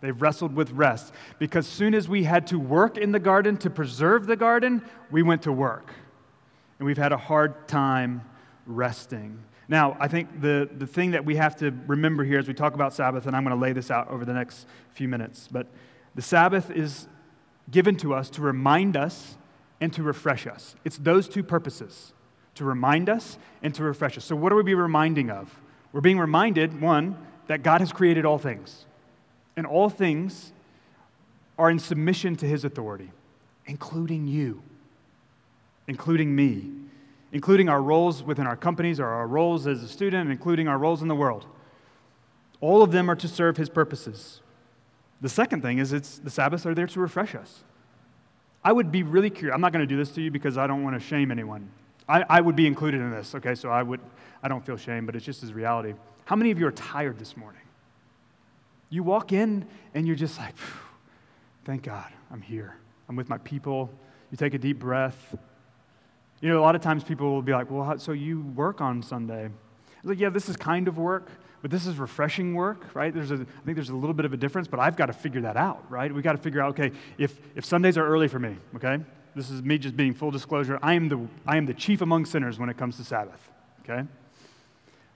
They've 0.01 0.21
wrestled 0.21 0.55
with 0.55 0.73
rest. 0.73 1.13
Because 1.39 1.67
soon 1.67 1.95
as 1.95 2.09
we 2.09 2.25
had 2.25 2.49
to 2.49 2.59
work 2.59 2.99
in 2.99 3.13
the 3.13 3.21
garden 3.21 3.57
to 3.59 3.71
preserve 3.71 4.27
the 4.27 4.37
garden, 4.37 4.83
we 5.13 5.23
went 5.23 5.43
to 5.43 5.53
work. 5.53 5.93
And 6.79 6.87
we've 6.87 6.99
had 6.99 7.13
a 7.13 7.17
hard 7.17 7.69
time 7.69 8.23
resting. 8.67 9.45
Now, 9.73 9.97
I 9.99 10.07
think 10.07 10.43
the, 10.43 10.69
the 10.71 10.87
thing 10.87 11.13
that 11.13 11.25
we 11.25 11.37
have 11.37 11.57
to 11.57 11.71
remember 11.87 12.25
here 12.25 12.39
as 12.39 12.47
we 12.47 12.53
talk 12.53 12.75
about 12.75 12.93
Sabbath, 12.93 13.25
and 13.25 13.35
I'm 13.35 13.43
going 13.43 13.57
to 13.57 13.61
lay 13.61 13.73
this 13.73 13.91
out 13.91 14.07
over 14.09 14.23
the 14.27 14.35
next 14.35 14.67
few 14.91 15.09
minutes, 15.09 15.49
but 15.51 15.67
the 16.15 16.21
Sabbath 16.21 16.71
is 16.71 17.09
given 17.71 17.97
to 17.97 18.13
us 18.13 18.29
to 18.29 18.43
remind 18.43 18.99
us 18.99 19.39
and 19.81 19.91
to 19.95 20.03
refresh 20.03 20.47
us. 20.47 20.77
It's 20.85 20.99
those 20.99 21.27
two 21.27 21.43
purposes 21.43 22.13
to 22.57 22.67
remind 22.67 23.09
us 23.09 23.39
and 23.63 23.75
to 23.75 23.83
refresh 23.83 24.19
us. 24.19 24.27
So, 24.27 24.37
what 24.37 24.53
are 24.53 24.57
we 24.57 24.63
be 24.63 24.75
reminding 24.75 25.31
of? 25.31 25.59
We're 25.95 26.03
being 26.03 26.19
reminded, 26.19 26.79
one, 26.79 27.17
that 27.47 27.63
God 27.63 27.81
has 27.81 27.95
created 27.95 28.27
all 28.27 28.37
things, 28.37 28.85
and 29.57 29.67
all 29.67 29.89
things 29.89 30.53
are 31.59 31.71
in 31.71 31.79
submission 31.79 32.37
to 32.37 32.47
his 32.47 32.67
authority, 32.67 33.11
including 33.65 34.29
you, 34.29 34.63
including 35.89 36.37
me, 36.37 36.73
including 37.33 37.69
our 37.69 37.83
roles 37.83 38.23
within 38.23 38.47
our 38.47 38.57
companies 38.57 39.01
or 39.01 39.07
our 39.07 39.27
roles 39.27 39.67
as 39.67 39.83
a 39.83 39.89
student, 39.89 40.31
including 40.31 40.69
our 40.69 40.79
roles 40.79 41.03
in 41.03 41.09
the 41.09 41.15
world. 41.15 41.47
All 42.61 42.83
of 42.83 42.93
them 42.93 43.11
are 43.11 43.17
to 43.17 43.27
serve 43.27 43.57
his 43.57 43.69
purposes. 43.69 44.41
The 45.21 45.29
second 45.29 45.63
thing 45.63 45.79
is 45.79 45.93
it's 45.93 46.19
the 46.19 46.31
Sabbaths 46.31 46.67
are 46.67 46.75
there 46.75 46.87
to 46.87 47.01
refresh 47.01 47.35
us. 47.35 47.65
I 48.65 48.73
would 48.73 48.93
be 48.93 49.03
really 49.03 49.31
curious. 49.31 49.55
I'm 49.55 49.61
not 49.61 49.73
going 49.73 49.87
to 49.87 49.93
do 49.93 49.97
this 49.97 50.11
to 50.13 50.21
you 50.21 50.31
because 50.31 50.57
I 50.59 50.67
don't 50.67 50.85
want 50.85 50.95
to 50.95 51.01
shame 51.01 51.31
anyone. 51.31 51.71
I, 52.09 52.25
I 52.29 52.41
would 52.41 52.55
be 52.55 52.67
included 52.67 53.01
in 53.01 53.11
this, 53.11 53.35
okay? 53.35 53.55
So 53.55 53.71
I 53.71 53.83
would 53.83 54.01
I 54.43 54.49
don't 54.49 54.65
feel 54.65 54.77
shame, 54.77 55.07
but 55.07 55.17
it's 55.17 55.25
just 55.25 55.43
as 55.43 55.53
reality. 55.53 55.95
How 56.25 56.37
many 56.37 56.51
of 56.51 56.59
you 56.59 56.67
are 56.67 56.73
tired 56.73 57.19
this 57.19 57.37
morning? 57.37 57.63
You 58.91 59.03
walk 59.03 59.33
in 59.33 59.65
and 59.95 60.07
you're 60.07 60.17
just 60.17 60.39
like, 60.39 60.55
thank 61.65 61.85
God, 61.85 62.13
I'm 62.31 62.43
here. 62.43 62.77
I'm 63.09 63.17
with 63.17 63.29
my 63.29 63.39
people. 63.39 63.91
You 64.31 64.37
take 64.37 64.55
a 64.55 64.59
deep 64.59 64.79
breath. 64.79 65.35
You 66.43 66.49
know, 66.49 66.59
a 66.59 66.61
lot 66.61 66.75
of 66.75 66.83
times 66.83 67.05
people 67.05 67.31
will 67.33 67.41
be 67.41 67.53
like, 67.53 67.71
well, 67.71 67.85
how, 67.85 67.97
so 67.97 68.13
you 68.13 68.43
work 68.43 68.81
on 68.81 69.01
Sunday. 69.01 69.49
It's 69.99 70.05
like, 70.05 70.19
yeah, 70.19 70.29
this 70.29 70.49
is 70.49 70.57
kind 70.57 70.89
of 70.89 70.99
work, 70.99 71.31
but 71.63 71.71
this 71.71 71.87
is 71.87 71.97
refreshing 71.97 72.55
work, 72.55 72.85
right? 72.95 73.15
There's 73.15 73.31
a, 73.31 73.35
I 73.35 73.65
think 73.65 73.77
there's 73.77 73.91
a 73.91 73.95
little 73.95 74.13
bit 74.13 74.25
of 74.25 74.33
a 74.33 74.37
difference, 74.37 74.67
but 74.67 74.81
I've 74.81 74.97
got 74.97 75.07
to 75.07 75.13
figure 75.13 75.41
that 75.43 75.57
out, 75.57 75.89
right? 75.89 76.13
We've 76.13 76.25
got 76.25 76.33
to 76.33 76.39
figure 76.39 76.61
out, 76.61 76.71
okay, 76.71 76.91
if, 77.17 77.39
if 77.55 77.65
Sundays 77.65 77.97
are 77.97 78.05
early 78.05 78.27
for 78.27 78.41
me, 78.41 78.57
okay? 78.75 78.99
This 79.37 79.51
is 79.51 79.63
me 79.63 79.79
just 79.79 79.97
being 79.97 80.13
full 80.13 80.33
disclosure. 80.33 80.81
I 80.83 80.95
am 80.95 81.09
the, 81.09 81.29
I 81.47 81.57
am 81.57 81.65
the 81.65 81.75
chief 81.75 82.01
among 82.01 82.27
sinners 82.27 82.59
when 82.59 82.69
it 82.69 82.77
comes 82.77 82.97
to 82.97 83.05
Sabbath, 83.05 83.41
okay? 83.85 84.07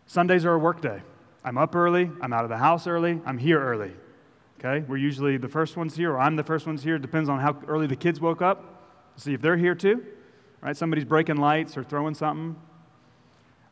Sundays 0.07 0.45
are 0.45 0.53
a 0.53 0.59
work 0.59 0.81
day. 0.81 1.03
I'm 1.45 1.59
up 1.59 1.75
early, 1.75 2.09
I'm 2.21 2.33
out 2.33 2.45
of 2.45 2.51
the 2.51 2.57
house 2.57 2.87
early, 2.87 3.21
I'm 3.27 3.39
here 3.39 3.61
early. 3.61 3.91
Okay? 4.61 4.85
We're 4.87 4.97
usually 4.97 5.37
the 5.37 5.49
first 5.49 5.77
ones 5.77 5.97
here, 5.97 6.13
or 6.13 6.21
I'm 6.21 6.37
the 6.37 6.45
first 6.45 6.67
ones 6.67 6.83
here. 6.83 6.97
It 6.97 7.03
depends 7.03 7.29
on 7.29 7.41
how 7.41 7.61
early 7.67 7.87
the 7.87 7.97
kids 7.97 8.21
woke 8.21 8.43
up. 8.43 9.13
See 9.17 9.35
if 9.35 9.43
they're 9.43 9.57
here 9.57 9.75
too. 9.75 10.05
Right? 10.61 10.77
Somebody's 10.77 11.05
breaking 11.05 11.37
lights 11.37 11.77
or 11.77 11.85
throwing 11.85 12.15
something. 12.15 12.57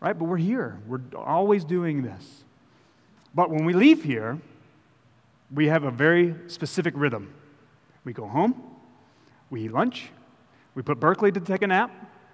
Right? 0.01 0.19
But 0.19 0.27
we're 0.27 0.37
here. 0.37 0.79
We're 0.87 1.01
always 1.17 1.65
doing 1.65 2.03
this. 2.03 2.45
But 3.35 3.51
when 3.51 3.65
we 3.65 3.73
leave 3.73 4.05
here, 4.05 4.39
we 5.53 5.67
have 5.67 5.85
a 5.85 5.91
very 5.91 6.35
specific 6.47 6.95
rhythm. 6.97 7.35
We 8.05 8.13
go 8.13 8.27
home, 8.27 8.63
we 9.51 9.65
eat 9.65 9.73
lunch, 9.73 10.11
we 10.75 10.83
put 10.83 11.01
Berkeley 11.01 11.33
to 11.33 11.41
take 11.41 11.63
a 11.63 11.67
nap. 11.67 11.91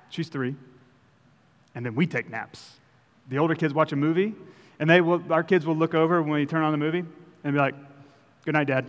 She's 0.09 0.29
three. 0.29 0.57
And 1.75 1.87
then 1.87 1.95
we 1.95 2.07
take 2.07 2.29
naps. 2.29 2.79
The 3.29 3.39
older 3.39 3.55
kids 3.55 3.73
watch 3.73 3.93
a 3.93 3.97
movie, 3.97 4.35
and 4.81 4.91
they 4.91 5.01
will, 5.01 5.23
our 5.33 5.45
kids 5.45 5.65
will 5.65 5.77
look 5.77 5.95
over 5.95 6.21
when 6.21 6.33
we 6.33 6.47
turn 6.47 6.63
on 6.63 6.73
the 6.73 6.79
movie 6.79 7.05
and 7.45 7.53
be 7.53 7.59
like, 7.59 7.75
Good 8.45 8.55
night, 8.55 8.67
Dad. 8.67 8.87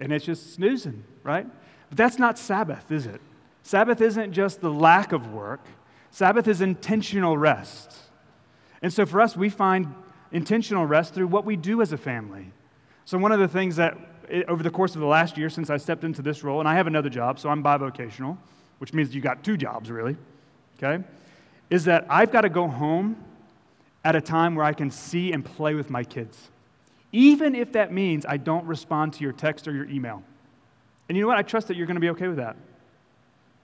And 0.00 0.12
it's 0.12 0.24
just 0.24 0.54
snoozing, 0.54 1.04
right? 1.22 1.46
But 1.88 1.98
that's 1.98 2.18
not 2.18 2.38
Sabbath, 2.38 2.90
is 2.90 3.06
it? 3.06 3.20
Sabbath 3.68 4.00
isn't 4.00 4.32
just 4.32 4.62
the 4.62 4.70
lack 4.70 5.12
of 5.12 5.34
work, 5.34 5.60
Sabbath 6.10 6.48
is 6.48 6.62
intentional 6.62 7.36
rest. 7.36 7.94
And 8.80 8.90
so 8.90 9.04
for 9.04 9.20
us, 9.20 9.36
we 9.36 9.50
find 9.50 9.94
intentional 10.32 10.86
rest 10.86 11.12
through 11.12 11.26
what 11.26 11.44
we 11.44 11.54
do 11.54 11.82
as 11.82 11.92
a 11.92 11.98
family. 11.98 12.50
So, 13.04 13.18
one 13.18 13.30
of 13.30 13.40
the 13.40 13.46
things 13.46 13.76
that 13.76 13.98
over 14.48 14.62
the 14.62 14.70
course 14.70 14.94
of 14.94 15.02
the 15.02 15.06
last 15.06 15.36
year 15.36 15.50
since 15.50 15.68
I 15.68 15.76
stepped 15.76 16.02
into 16.02 16.22
this 16.22 16.42
role, 16.42 16.60
and 16.60 16.68
I 16.68 16.76
have 16.76 16.86
another 16.86 17.10
job, 17.10 17.38
so 17.38 17.50
I'm 17.50 17.62
bivocational, 17.62 18.38
which 18.78 18.94
means 18.94 19.14
you 19.14 19.20
got 19.20 19.44
two 19.44 19.58
jobs 19.58 19.90
really, 19.90 20.16
okay, 20.82 21.04
is 21.68 21.84
that 21.84 22.06
I've 22.08 22.32
got 22.32 22.42
to 22.42 22.48
go 22.48 22.68
home 22.68 23.22
at 24.02 24.16
a 24.16 24.20
time 24.22 24.54
where 24.54 24.64
I 24.64 24.72
can 24.72 24.90
see 24.90 25.30
and 25.32 25.44
play 25.44 25.74
with 25.74 25.90
my 25.90 26.04
kids, 26.04 26.48
even 27.12 27.54
if 27.54 27.72
that 27.72 27.92
means 27.92 28.24
I 28.24 28.38
don't 28.38 28.64
respond 28.64 29.12
to 29.14 29.24
your 29.24 29.32
text 29.32 29.68
or 29.68 29.72
your 29.72 29.90
email. 29.90 30.22
And 31.06 31.18
you 31.18 31.24
know 31.24 31.28
what? 31.28 31.36
I 31.36 31.42
trust 31.42 31.68
that 31.68 31.76
you're 31.76 31.86
going 31.86 31.96
to 31.96 32.00
be 32.00 32.08
okay 32.10 32.28
with 32.28 32.38
that. 32.38 32.56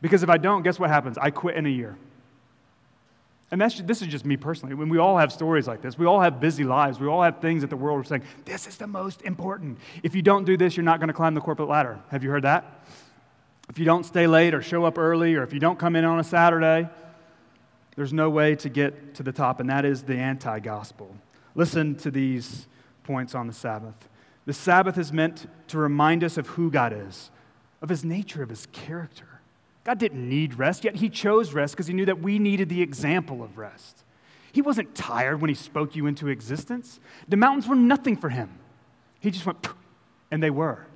Because 0.04 0.22
if 0.22 0.28
I 0.28 0.36
don't, 0.36 0.62
guess 0.62 0.78
what 0.78 0.90
happens? 0.90 1.16
I 1.16 1.30
quit 1.30 1.56
in 1.56 1.64
a 1.64 1.70
year. 1.70 1.96
And 3.50 3.58
that's, 3.58 3.80
this 3.80 4.02
is 4.02 4.08
just 4.08 4.26
me 4.26 4.36
personally. 4.36 4.74
When 4.74 4.90
we 4.90 4.98
all 4.98 5.16
have 5.16 5.32
stories 5.32 5.66
like 5.66 5.80
this, 5.80 5.96
we 5.96 6.04
all 6.04 6.20
have 6.20 6.40
busy 6.40 6.62
lives. 6.62 7.00
We 7.00 7.06
all 7.06 7.22
have 7.22 7.38
things 7.38 7.62
that 7.62 7.70
the 7.70 7.76
world 7.78 8.02
is 8.02 8.08
saying, 8.08 8.22
this 8.44 8.66
is 8.66 8.76
the 8.76 8.86
most 8.86 9.22
important. 9.22 9.78
If 10.02 10.14
you 10.14 10.20
don't 10.20 10.44
do 10.44 10.58
this, 10.58 10.76
you're 10.76 10.84
not 10.84 11.00
going 11.00 11.08
to 11.08 11.14
climb 11.14 11.32
the 11.32 11.40
corporate 11.40 11.70
ladder. 11.70 11.98
Have 12.10 12.22
you 12.22 12.28
heard 12.28 12.42
that? 12.42 12.84
If 13.70 13.78
you 13.78 13.86
don't 13.86 14.04
stay 14.04 14.26
late 14.26 14.52
or 14.52 14.60
show 14.60 14.84
up 14.84 14.98
early 14.98 15.36
or 15.36 15.42
if 15.42 15.54
you 15.54 15.58
don't 15.58 15.78
come 15.78 15.96
in 15.96 16.04
on 16.04 16.20
a 16.20 16.24
Saturday, 16.24 16.86
there's 17.96 18.12
no 18.12 18.28
way 18.28 18.56
to 18.56 18.68
get 18.68 19.14
to 19.14 19.22
the 19.22 19.32
top, 19.32 19.58
and 19.58 19.70
that 19.70 19.86
is 19.86 20.02
the 20.02 20.18
anti 20.18 20.58
gospel. 20.58 21.16
Listen 21.54 21.94
to 21.94 22.10
these 22.10 22.66
points 23.04 23.34
on 23.34 23.46
the 23.46 23.54
Sabbath. 23.54 24.06
The 24.44 24.52
Sabbath 24.52 24.98
is 24.98 25.14
meant 25.14 25.46
to 25.68 25.78
remind 25.78 26.22
us 26.22 26.36
of 26.36 26.48
who 26.48 26.70
God 26.70 26.92
is, 26.92 27.30
of 27.80 27.88
his 27.88 28.04
nature, 28.04 28.42
of 28.42 28.50
his 28.50 28.66
character. 28.66 29.33
God 29.84 29.98
didn't 29.98 30.26
need 30.26 30.58
rest, 30.58 30.82
yet 30.82 30.96
he 30.96 31.10
chose 31.10 31.52
rest 31.52 31.74
because 31.74 31.86
he 31.86 31.94
knew 31.94 32.06
that 32.06 32.20
we 32.20 32.38
needed 32.38 32.70
the 32.70 32.80
example 32.80 33.42
of 33.42 33.58
rest. 33.58 34.02
He 34.50 34.62
wasn't 34.62 34.94
tired 34.94 35.40
when 35.40 35.50
he 35.50 35.54
spoke 35.54 35.94
you 35.94 36.06
into 36.06 36.28
existence. 36.28 37.00
The 37.28 37.36
mountains 37.36 37.68
were 37.68 37.74
nothing 37.74 38.16
for 38.16 38.30
him. 38.30 38.58
He 39.20 39.30
just 39.30 39.44
went, 39.44 39.66
and 40.30 40.42
they 40.42 40.50
were. 40.50 40.86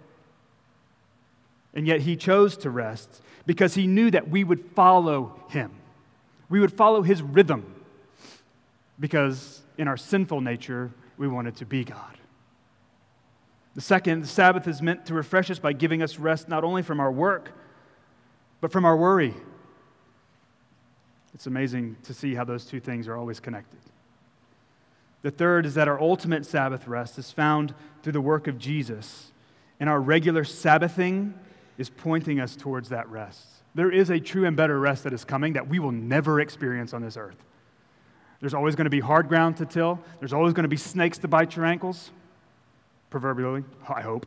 And 1.74 1.86
yet 1.86 2.00
he 2.00 2.16
chose 2.16 2.56
to 2.58 2.70
rest 2.70 3.20
because 3.46 3.74
he 3.74 3.86
knew 3.86 4.10
that 4.10 4.30
we 4.30 4.42
would 4.42 4.64
follow 4.74 5.42
him. 5.48 5.70
We 6.48 6.60
would 6.60 6.72
follow 6.72 7.02
his 7.02 7.20
rhythm 7.20 7.74
because 8.98 9.60
in 9.76 9.86
our 9.86 9.96
sinful 9.96 10.40
nature, 10.40 10.92
we 11.18 11.28
wanted 11.28 11.56
to 11.56 11.66
be 11.66 11.84
God. 11.84 12.16
The 13.74 13.80
second, 13.80 14.22
the 14.22 14.28
Sabbath 14.28 14.66
is 14.66 14.82
meant 14.82 15.06
to 15.06 15.14
refresh 15.14 15.50
us 15.50 15.58
by 15.58 15.72
giving 15.72 16.02
us 16.02 16.18
rest 16.18 16.48
not 16.48 16.64
only 16.64 16.82
from 16.82 17.00
our 17.00 17.12
work, 17.12 17.52
but 18.60 18.72
from 18.72 18.84
our 18.84 18.96
worry. 18.96 19.34
It's 21.34 21.46
amazing 21.46 21.96
to 22.04 22.14
see 22.14 22.34
how 22.34 22.44
those 22.44 22.64
two 22.64 22.80
things 22.80 23.06
are 23.06 23.16
always 23.16 23.38
connected. 23.40 23.78
The 25.22 25.30
third 25.30 25.66
is 25.66 25.74
that 25.74 25.88
our 25.88 26.00
ultimate 26.00 26.46
Sabbath 26.46 26.86
rest 26.86 27.18
is 27.18 27.30
found 27.30 27.74
through 28.02 28.12
the 28.12 28.20
work 28.20 28.46
of 28.46 28.58
Jesus, 28.58 29.32
and 29.80 29.88
our 29.88 30.00
regular 30.00 30.44
Sabbathing 30.44 31.34
is 31.76 31.90
pointing 31.90 32.40
us 32.40 32.56
towards 32.56 32.88
that 32.88 33.08
rest. 33.08 33.46
There 33.74 33.90
is 33.90 34.10
a 34.10 34.18
true 34.18 34.46
and 34.46 34.56
better 34.56 34.78
rest 34.78 35.04
that 35.04 35.12
is 35.12 35.24
coming 35.24 35.52
that 35.52 35.68
we 35.68 35.78
will 35.78 35.92
never 35.92 36.40
experience 36.40 36.92
on 36.92 37.02
this 37.02 37.16
earth. 37.16 37.36
There's 38.40 38.54
always 38.54 38.76
going 38.76 38.86
to 38.86 38.90
be 38.90 39.00
hard 39.00 39.28
ground 39.28 39.56
to 39.58 39.66
till, 39.66 40.00
there's 40.18 40.32
always 40.32 40.54
going 40.54 40.64
to 40.64 40.68
be 40.68 40.76
snakes 40.76 41.18
to 41.18 41.28
bite 41.28 41.56
your 41.56 41.64
ankles, 41.64 42.10
proverbially, 43.10 43.64
I 43.88 44.00
hope. 44.00 44.26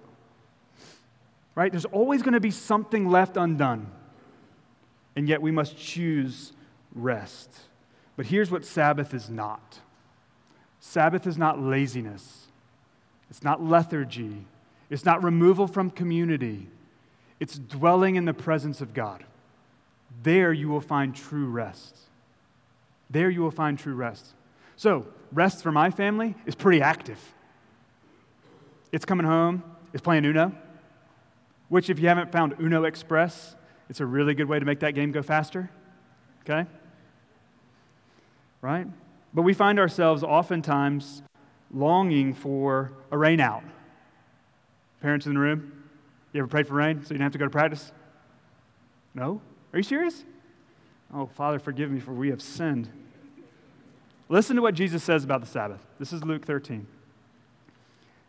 Right? 1.56 1.72
There's 1.72 1.86
always 1.86 2.22
going 2.22 2.34
to 2.34 2.40
be 2.40 2.52
something 2.52 3.10
left 3.10 3.38
undone. 3.38 3.92
And 5.16 5.28
yet 5.28 5.42
we 5.42 5.52
must 5.52 5.78
choose 5.78 6.54
rest. 6.94 7.50
But 8.16 8.26
here's 8.28 8.52
what 8.52 8.66
Sabbath 8.66 9.14
is 9.14 9.30
not 9.30 9.80
Sabbath 10.80 11.28
is 11.28 11.38
not 11.38 11.62
laziness, 11.62 12.48
it's 13.30 13.44
not 13.44 13.64
lethargy, 13.64 14.46
it's 14.90 15.06
not 15.06 15.24
removal 15.24 15.68
from 15.68 15.92
community, 15.92 16.68
it's 17.40 17.58
dwelling 17.58 18.16
in 18.16 18.26
the 18.26 18.34
presence 18.34 18.82
of 18.82 18.94
God. 18.94 19.24
There 20.24 20.52
you 20.52 20.70
will 20.70 20.82
find 20.82 21.16
true 21.16 21.46
rest. 21.46 21.98
There 23.10 23.30
you 23.30 23.42
will 23.42 23.52
find 23.52 23.78
true 23.78 23.94
rest. 23.94 24.26
So, 24.76 25.06
rest 25.32 25.62
for 25.62 25.72
my 25.72 25.92
family 25.92 26.36
is 26.46 26.56
pretty 26.56 26.82
active. 26.82 27.20
It's 28.92 29.06
coming 29.06 29.26
home, 29.26 29.64
it's 29.94 30.02
playing 30.02 30.26
Uno, 30.26 30.52
which, 31.70 31.90
if 31.90 32.00
you 32.00 32.08
haven't 32.08 32.32
found 32.32 32.56
Uno 32.60 32.84
Express, 32.84 33.56
It's 33.92 34.00
a 34.00 34.06
really 34.06 34.34
good 34.34 34.48
way 34.48 34.58
to 34.58 34.64
make 34.64 34.80
that 34.80 34.96
game 34.96 35.12
go 35.12 35.22
faster. 35.22 35.70
Okay? 36.44 36.66
Right? 38.62 38.88
But 39.34 39.42
we 39.42 39.54
find 39.54 39.80
ourselves 39.80 40.24
oftentimes 40.24 41.22
longing 41.74 42.34
for 42.34 42.94
a 43.12 43.18
rain 43.18 43.42
out. 43.42 43.66
Parents 45.02 45.26
in 45.26 45.34
the 45.34 45.42
room, 45.42 45.84
you 46.32 46.40
ever 46.40 46.48
prayed 46.48 46.68
for 46.68 46.76
rain 46.76 47.04
so 47.04 47.08
you 47.08 47.16
didn't 47.16 47.24
have 47.24 47.32
to 47.34 47.38
go 47.38 47.44
to 47.44 47.52
practice? 47.52 47.92
No? 49.14 49.42
Are 49.74 49.80
you 49.80 49.84
serious? 49.84 50.24
Oh, 51.14 51.26
Father, 51.26 51.60
forgive 51.60 51.92
me 51.92 52.00
for 52.00 52.14
we 52.14 52.30
have 52.30 52.42
sinned. 52.42 52.88
Listen 54.30 54.56
to 54.56 54.62
what 54.62 54.74
Jesus 54.74 55.04
says 55.04 55.26
about 55.26 55.42
the 55.42 55.48
Sabbath. 55.48 55.86
This 56.00 56.14
is 56.14 56.24
Luke 56.24 56.46
13. 56.46 56.88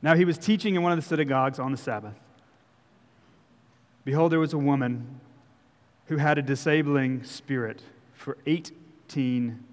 Now 0.03 0.17
he 0.17 0.25
was 0.25 0.39
teaching 0.39 0.75
in 0.75 0.83
one 0.83 0.91
of 0.91 0.99
the 0.99 1.09
synagogues 1.09 1.61
on 1.61 1.71
the 1.71 1.79
Sabbath. 1.79 2.19
Behold, 4.05 4.33
there 4.33 4.41
was 4.41 4.53
a 4.53 4.59
woman 4.59 5.21
who 6.13 6.19
had 6.19 6.37
a 6.37 6.43
disabling 6.43 7.25
spirit 7.25 7.81
for 8.13 8.37
18 8.45 9.65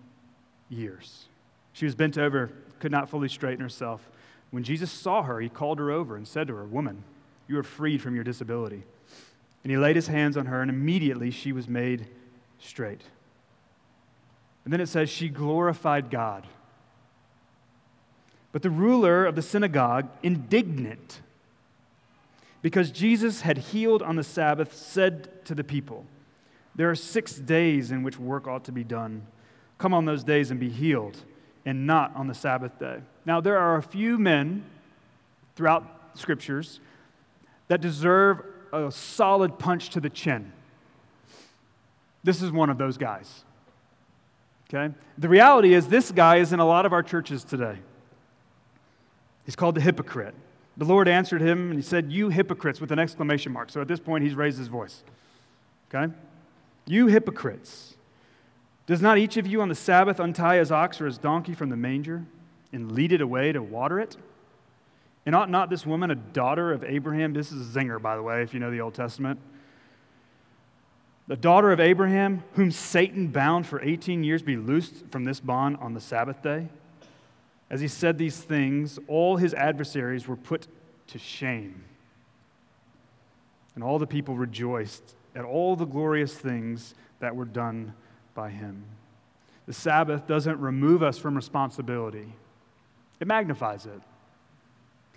years. 0.69 1.25
She 1.73 1.83
was 1.83 1.95
bent 1.95 2.17
over, 2.17 2.49
could 2.79 2.93
not 2.93 3.09
fully 3.09 3.27
straighten 3.27 3.59
herself. 3.59 4.09
When 4.51 4.63
Jesus 4.63 4.89
saw 4.89 5.23
her, 5.23 5.41
he 5.41 5.49
called 5.49 5.79
her 5.79 5.91
over 5.91 6.15
and 6.15 6.25
said 6.25 6.47
to 6.47 6.55
her, 6.55 6.63
Woman, 6.63 7.03
you 7.49 7.59
are 7.59 7.63
freed 7.63 8.01
from 8.01 8.15
your 8.15 8.23
disability. 8.23 8.83
And 9.65 9.71
he 9.71 9.77
laid 9.77 9.97
his 9.97 10.07
hands 10.07 10.37
on 10.37 10.45
her, 10.45 10.61
and 10.61 10.71
immediately 10.71 11.29
she 11.29 11.51
was 11.51 11.67
made 11.67 12.07
straight. 12.57 13.01
And 14.63 14.71
then 14.71 14.79
it 14.79 14.87
says, 14.87 15.09
She 15.09 15.27
glorified 15.27 16.09
God. 16.09 16.47
But 18.53 18.61
the 18.61 18.69
ruler 18.69 19.25
of 19.25 19.35
the 19.35 19.41
synagogue, 19.41 20.07
indignant 20.23 21.19
because 22.61 22.91
Jesus 22.91 23.41
had 23.41 23.57
healed 23.57 24.01
on 24.01 24.15
the 24.15 24.23
Sabbath, 24.23 24.73
said 24.73 25.45
to 25.45 25.53
the 25.53 25.65
people, 25.65 26.05
There 26.79 26.89
are 26.89 26.95
six 26.95 27.33
days 27.33 27.91
in 27.91 28.03
which 28.03 28.17
work 28.17 28.47
ought 28.47 28.63
to 28.63 28.71
be 28.71 28.85
done. 28.85 29.27
Come 29.79 29.93
on 29.93 30.05
those 30.05 30.23
days 30.23 30.49
and 30.49 30.57
be 30.57 30.69
healed, 30.69 31.17
and 31.65 31.85
not 31.85 32.15
on 32.15 32.27
the 32.27 32.33
Sabbath 32.33 32.79
day. 32.79 33.01
Now, 33.25 33.41
there 33.41 33.57
are 33.57 33.75
a 33.75 33.83
few 33.83 34.17
men 34.17 34.63
throughout 35.57 35.83
scriptures 36.13 36.79
that 37.67 37.81
deserve 37.81 38.41
a 38.71 38.89
solid 38.93 39.59
punch 39.59 39.89
to 39.89 39.99
the 39.99 40.09
chin. 40.09 40.53
This 42.23 42.41
is 42.41 42.49
one 42.49 42.69
of 42.69 42.77
those 42.77 42.97
guys. 42.97 43.43
Okay? 44.73 44.95
The 45.17 45.27
reality 45.27 45.73
is, 45.73 45.89
this 45.89 46.11
guy 46.11 46.37
is 46.37 46.53
in 46.53 46.61
a 46.61 46.65
lot 46.65 46.85
of 46.85 46.93
our 46.93 47.03
churches 47.03 47.43
today. 47.43 47.77
He's 49.43 49.57
called 49.57 49.75
the 49.75 49.81
hypocrite. 49.81 50.33
The 50.77 50.85
Lord 50.85 51.09
answered 51.09 51.41
him 51.41 51.71
and 51.71 51.73
he 51.77 51.81
said, 51.81 52.09
You 52.09 52.29
hypocrites, 52.29 52.79
with 52.79 52.93
an 52.93 52.99
exclamation 52.99 53.51
mark. 53.51 53.69
So 53.69 53.81
at 53.81 53.89
this 53.89 53.99
point, 53.99 54.23
he's 54.23 54.33
raised 54.33 54.57
his 54.57 54.69
voice. 54.69 55.03
Okay? 55.93 56.13
You 56.89 57.05
hypocrites. 57.05 57.93
Does 58.87 58.99
not 58.99 59.19
each 59.19 59.37
of 59.37 59.45
you 59.45 59.61
on 59.61 59.69
the 59.69 59.75
Sabbath 59.75 60.19
untie 60.19 60.57
his 60.57 60.71
ox 60.71 60.99
or 60.99 61.05
his 61.05 61.19
donkey 61.19 61.53
from 61.53 61.69
the 61.69 61.75
manger 61.75 62.25
and 62.73 62.91
lead 62.91 63.11
it 63.11 63.21
away 63.21 63.51
to 63.51 63.61
water 63.61 63.99
it? 63.99 64.17
And 65.23 65.35
ought 65.35 65.51
not 65.51 65.69
this 65.69 65.85
woman, 65.85 66.09
a 66.09 66.15
daughter 66.15 66.71
of 66.71 66.83
Abraham, 66.83 67.33
this 67.33 67.51
is 67.51 67.75
a 67.75 67.79
zinger, 67.79 68.01
by 68.01 68.15
the 68.15 68.23
way, 68.23 68.41
if 68.41 68.55
you 68.55 68.59
know 68.59 68.71
the 68.71 68.81
Old 68.81 68.95
Testament, 68.95 69.39
the 71.27 71.37
daughter 71.37 71.71
of 71.71 71.79
Abraham, 71.79 72.43
whom 72.53 72.71
Satan 72.71 73.27
bound 73.27 73.67
for 73.67 73.79
18 73.83 74.23
years, 74.23 74.41
be 74.41 74.57
loosed 74.57 75.05
from 75.11 75.25
this 75.25 75.39
bond 75.39 75.77
on 75.79 75.93
the 75.93 76.01
Sabbath 76.01 76.41
day? 76.41 76.69
As 77.69 77.81
he 77.81 77.87
said 77.87 78.17
these 78.17 78.37
things, 78.37 78.97
all 79.07 79.37
his 79.37 79.53
adversaries 79.53 80.27
were 80.27 80.35
put 80.35 80.65
to 81.05 81.19
shame. 81.19 81.83
And 83.75 83.83
all 83.83 83.99
the 83.99 84.07
people 84.07 84.35
rejoiced 84.35 85.13
at 85.35 85.45
all 85.45 85.75
the 85.75 85.85
glorious 85.85 86.33
things 86.33 86.95
that 87.19 87.35
were 87.35 87.45
done 87.45 87.93
by 88.33 88.49
him. 88.49 88.83
The 89.65 89.73
Sabbath 89.73 90.25
doesn't 90.25 90.59
remove 90.59 91.03
us 91.03 91.17
from 91.17 91.35
responsibility, 91.35 92.33
it 93.19 93.27
magnifies 93.27 93.85
it. 93.85 94.01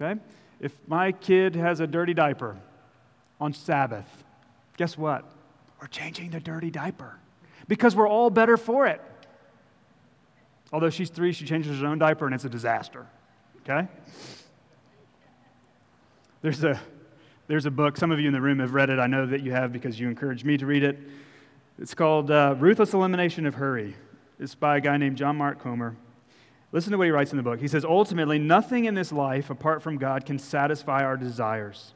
Okay? 0.01 0.20
If 0.61 0.72
my 0.87 1.12
kid 1.12 1.55
has 1.55 1.81
a 1.81 1.87
dirty 1.87 2.14
diaper 2.14 2.57
on 3.40 3.53
Sabbath, 3.53 4.07
guess 4.77 4.96
what? 4.96 5.25
We're 5.81 5.88
changing 5.88 6.31
the 6.31 6.40
dirty 6.40 6.70
diaper 6.70 7.18
because 7.68 7.96
we're 7.96 8.09
all 8.09 8.31
better 8.31 8.57
for 8.57 8.87
it. 8.87 9.01
Although 10.72 10.90
she's 10.90 11.11
three, 11.11 11.33
she 11.33 11.44
changes 11.44 11.81
her 11.81 11.87
own 11.87 11.98
diaper 11.98 12.27
and 12.27 12.35
it's 12.35 12.44
a 12.44 12.48
disaster. 12.48 13.07
Okay? 13.62 13.88
There's 16.40 16.64
a, 16.64 16.81
there's 17.46 17.66
a 17.66 17.70
book, 17.70 17.96
some 17.96 18.11
of 18.11 18.20
you 18.20 18.26
in 18.26 18.33
the 18.33 18.40
room 18.40 18.59
have 18.61 18.74
read 18.74 18.90
it. 18.90 18.98
I 18.98 19.07
know 19.07 19.26
that 19.26 19.42
you 19.42 19.52
have 19.52 19.72
because 19.72 19.98
you 19.98 20.09
encouraged 20.09 20.44
me 20.44 20.57
to 20.57 20.66
read 20.66 20.83
it. 20.83 20.98
It's 21.78 21.94
called 21.94 22.31
uh, 22.31 22.55
Ruthless 22.59 22.92
Elimination 22.92 23.46
of 23.46 23.55
Hurry. 23.55 23.96
It's 24.38 24.55
by 24.55 24.76
a 24.76 24.81
guy 24.81 24.96
named 24.96 25.16
John 25.16 25.37
Mark 25.37 25.61
Comer. 25.61 25.96
Listen 26.70 26.92
to 26.92 26.98
what 26.98 27.05
he 27.05 27.11
writes 27.11 27.33
in 27.33 27.37
the 27.37 27.42
book. 27.42 27.61
He 27.61 27.68
says, 27.68 27.85
Ultimately, 27.85 28.38
nothing 28.38 28.87
in 28.87 28.94
this 28.94 29.12
life 29.12 29.50
apart 29.50 29.83
from 29.83 29.98
God 29.98 30.24
can 30.24 30.38
satisfy 30.38 31.05
our 31.05 31.16
desires. 31.16 31.94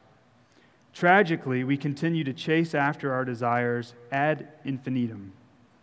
Tragically, 0.93 1.65
we 1.65 1.77
continue 1.77 2.25
to 2.25 2.33
chase 2.33 2.75
after 2.75 3.13
our 3.13 3.25
desires 3.25 3.95
ad 4.11 4.49
infinitum. 4.65 5.33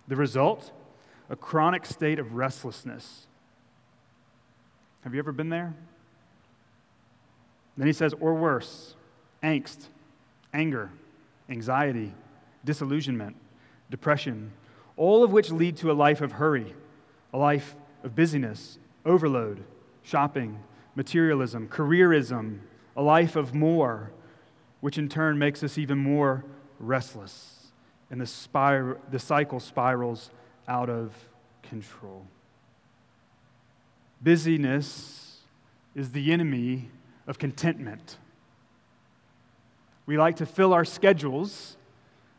The 0.08 0.16
result? 0.16 0.72
a 1.30 1.36
chronic 1.36 1.86
state 1.86 2.20
of 2.20 2.36
restlessness. 2.36 3.26
Have 5.02 5.14
you 5.14 5.20
ever 5.20 5.32
been 5.32 5.50
there? 5.50 5.74
Then 7.76 7.88
he 7.88 7.94
says, 7.94 8.14
or 8.20 8.36
worse, 8.36 8.96
angst, 9.44 9.88
anger, 10.54 10.90
anxiety, 11.50 12.14
disillusionment, 12.64 13.36
depression, 13.90 14.52
all 14.96 15.24
of 15.24 15.32
which 15.32 15.52
lead 15.52 15.78
to 15.78 15.92
a 15.92 15.94
life 15.94 16.22
of 16.22 16.34
hurry, 16.34 16.74
a 17.34 17.38
life 17.38 17.76
of 18.04 18.16
busyness, 18.16 18.78
overload, 19.06 19.64
shopping, 20.04 20.60
materialism, 20.96 21.68
careerism, 21.68 22.60
a 22.96 23.02
life 23.02 23.36
of 23.36 23.54
more, 23.54 24.12
which 24.82 24.98
in 24.98 25.10
turn 25.10 25.38
makes 25.38 25.64
us 25.64 25.78
even 25.78 25.98
more 25.98 26.44
restless. 26.80 27.68
And 28.12 28.22
the, 28.22 28.28
spir- 28.28 29.00
the 29.10 29.20
cycle 29.20 29.60
spirals 29.60 30.30
out 30.68 30.90
of 30.90 31.14
control. 31.64 32.26
Busyness 34.22 35.40
is 35.96 36.12
the 36.12 36.32
enemy 36.32 36.90
of 37.28 37.40
contentment. 37.40 38.18
We 40.06 40.18
like 40.18 40.38
to 40.38 40.46
fill 40.46 40.74
our 40.74 40.86
schedules 40.86 41.78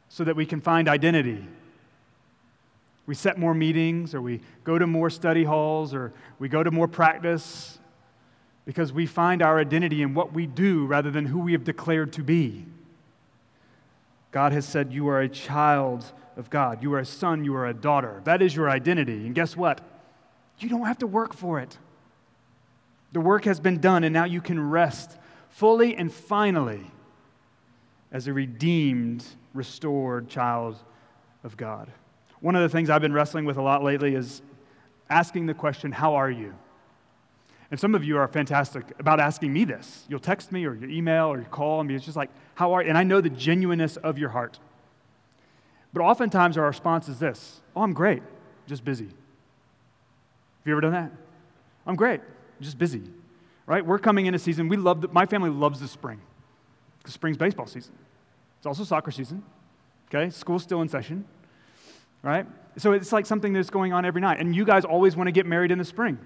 so 0.09 0.24
that 0.24 0.37
we 0.37 0.46
can 0.46 0.61
find 0.61 0.88
identity. 0.88 1.46
We 3.07 3.14
set 3.14 3.38
more 3.38 3.55
meetings, 3.55 4.14
or 4.14 4.22
we 4.22 4.40
go 4.64 4.79
to 4.79 4.87
more 4.87 5.11
study 5.11 5.44
halls, 5.44 5.92
or 5.94 6.12
we 6.38 6.48
go 6.48 6.62
to 6.62 6.70
more 6.70 6.88
practice 6.88 7.79
because 8.64 8.92
we 8.92 9.07
find 9.07 9.42
our 9.42 9.59
identity 9.59 10.03
in 10.03 10.14
what 10.14 10.33
we 10.33 10.46
do 10.46 10.87
rather 10.87 11.11
than 11.11 11.27
who 11.27 11.40
we 11.40 11.53
have 11.53 11.64
declared 11.64 12.12
to 12.14 12.22
be. 12.22 12.64
God 14.31 14.53
has 14.53 14.66
said, 14.66 14.92
You 14.92 15.09
are 15.09 15.20
a 15.20 15.29
child 15.29 16.05
of 16.37 16.50
God. 16.50 16.83
You 16.83 16.94
are 16.94 16.98
a 16.98 17.05
son, 17.05 17.44
you 17.44 17.55
are 17.55 17.66
a 17.66 17.74
daughter. 17.74 18.20
That 18.24 18.42
is 18.42 18.57
your 18.57 18.70
identity. 18.70 19.27
And 19.27 19.35
guess 19.35 19.57
what? 19.57 19.81
You 20.59 20.68
don't 20.68 20.87
have 20.87 20.98
to 20.98 21.07
work 21.07 21.35
for 21.35 21.61
it. 21.61 21.77
The 23.12 23.20
work 23.20 23.44
has 23.44 23.61
been 23.61 23.81
done, 23.81 24.03
and 24.03 24.12
now 24.12 24.24
you 24.24 24.40
can 24.40 24.70
rest 24.70 25.16
fully 25.50 25.94
and 25.94 26.12
finally 26.12 26.90
as 28.14 28.29
a 28.29 28.33
redeemed, 28.33 29.24
restored 29.53 30.29
child 30.29 30.79
of 31.42 31.57
God. 31.57 31.90
One 32.40 32.55
of 32.55 32.62
the 32.62 32.68
things 32.68 32.88
I've 32.88 33.03
been 33.03 33.12
wrestling 33.12 33.44
with 33.44 33.57
a 33.57 33.62
lot 33.62 33.83
lately 33.83 34.14
is 34.14 34.40
asking 35.11 35.46
the 35.46 35.55
question, 35.55 35.90
How 35.90 36.14
are 36.14 36.31
you? 36.31 36.55
And 37.72 37.81
some 37.81 37.94
of 37.94 38.05
you 38.05 38.16
are 38.18 38.29
fantastic 38.29 38.85
about 39.00 39.18
asking 39.18 39.53
me 39.53 39.64
this. 39.64 40.05
You'll 40.09 40.20
text 40.20 40.53
me 40.53 40.64
or 40.64 40.74
you 40.74 40.88
email 40.88 41.27
or 41.27 41.38
you 41.38 41.46
call 41.46 41.83
me. 41.83 41.96
It's 41.96 42.05
just 42.05 42.16
like, 42.16 42.31
How 42.55 42.72
are 42.74 42.83
you? 42.83 42.88
And 42.88 42.96
I 42.96 43.03
know 43.03 43.20
the 43.20 43.31
genuineness 43.31 43.96
of 43.96 44.16
your 44.16 44.29
heart. 44.29 44.61
But 45.92 46.03
oftentimes 46.03 46.57
our 46.57 46.66
response 46.66 47.09
is 47.09 47.18
this 47.18 47.61
Oh, 47.74 47.83
I'm 47.83 47.94
great, 47.94 48.22
just 48.68 48.85
busy. 48.85 49.07
Have 49.07 50.66
you 50.66 50.72
ever 50.72 50.81
done 50.81 50.92
that? 50.92 51.11
I'm 51.85 51.96
great, 51.96 52.20
just 52.61 52.79
busy. 52.79 53.03
Right? 53.66 53.85
We're 53.85 53.98
coming 53.98 54.27
in 54.27 54.35
a 54.35 54.38
season, 54.38 54.68
we 54.68 54.77
love, 54.77 55.00
the, 55.00 55.09
my 55.09 55.27
family 55.27 55.50
loves 55.50 55.81
the 55.81 55.88
spring 55.88 56.20
because 57.04 57.12
spring's 57.12 57.36
baseball 57.36 57.66
season. 57.66 57.92
It's 58.56 58.66
also 58.66 58.82
soccer 58.82 59.10
season. 59.10 59.42
Okay? 60.08 60.30
School's 60.30 60.62
still 60.62 60.80
in 60.80 60.88
session. 60.88 61.26
Right? 62.22 62.46
So 62.78 62.92
it's 62.92 63.12
like 63.12 63.26
something 63.26 63.52
that's 63.52 63.68
going 63.68 63.92
on 63.92 64.06
every 64.06 64.22
night. 64.22 64.40
And 64.40 64.56
you 64.56 64.64
guys 64.64 64.86
always 64.86 65.14
want 65.14 65.28
to 65.28 65.32
get 65.32 65.44
married 65.44 65.70
in 65.70 65.76
the 65.76 65.84
spring. 65.84 66.18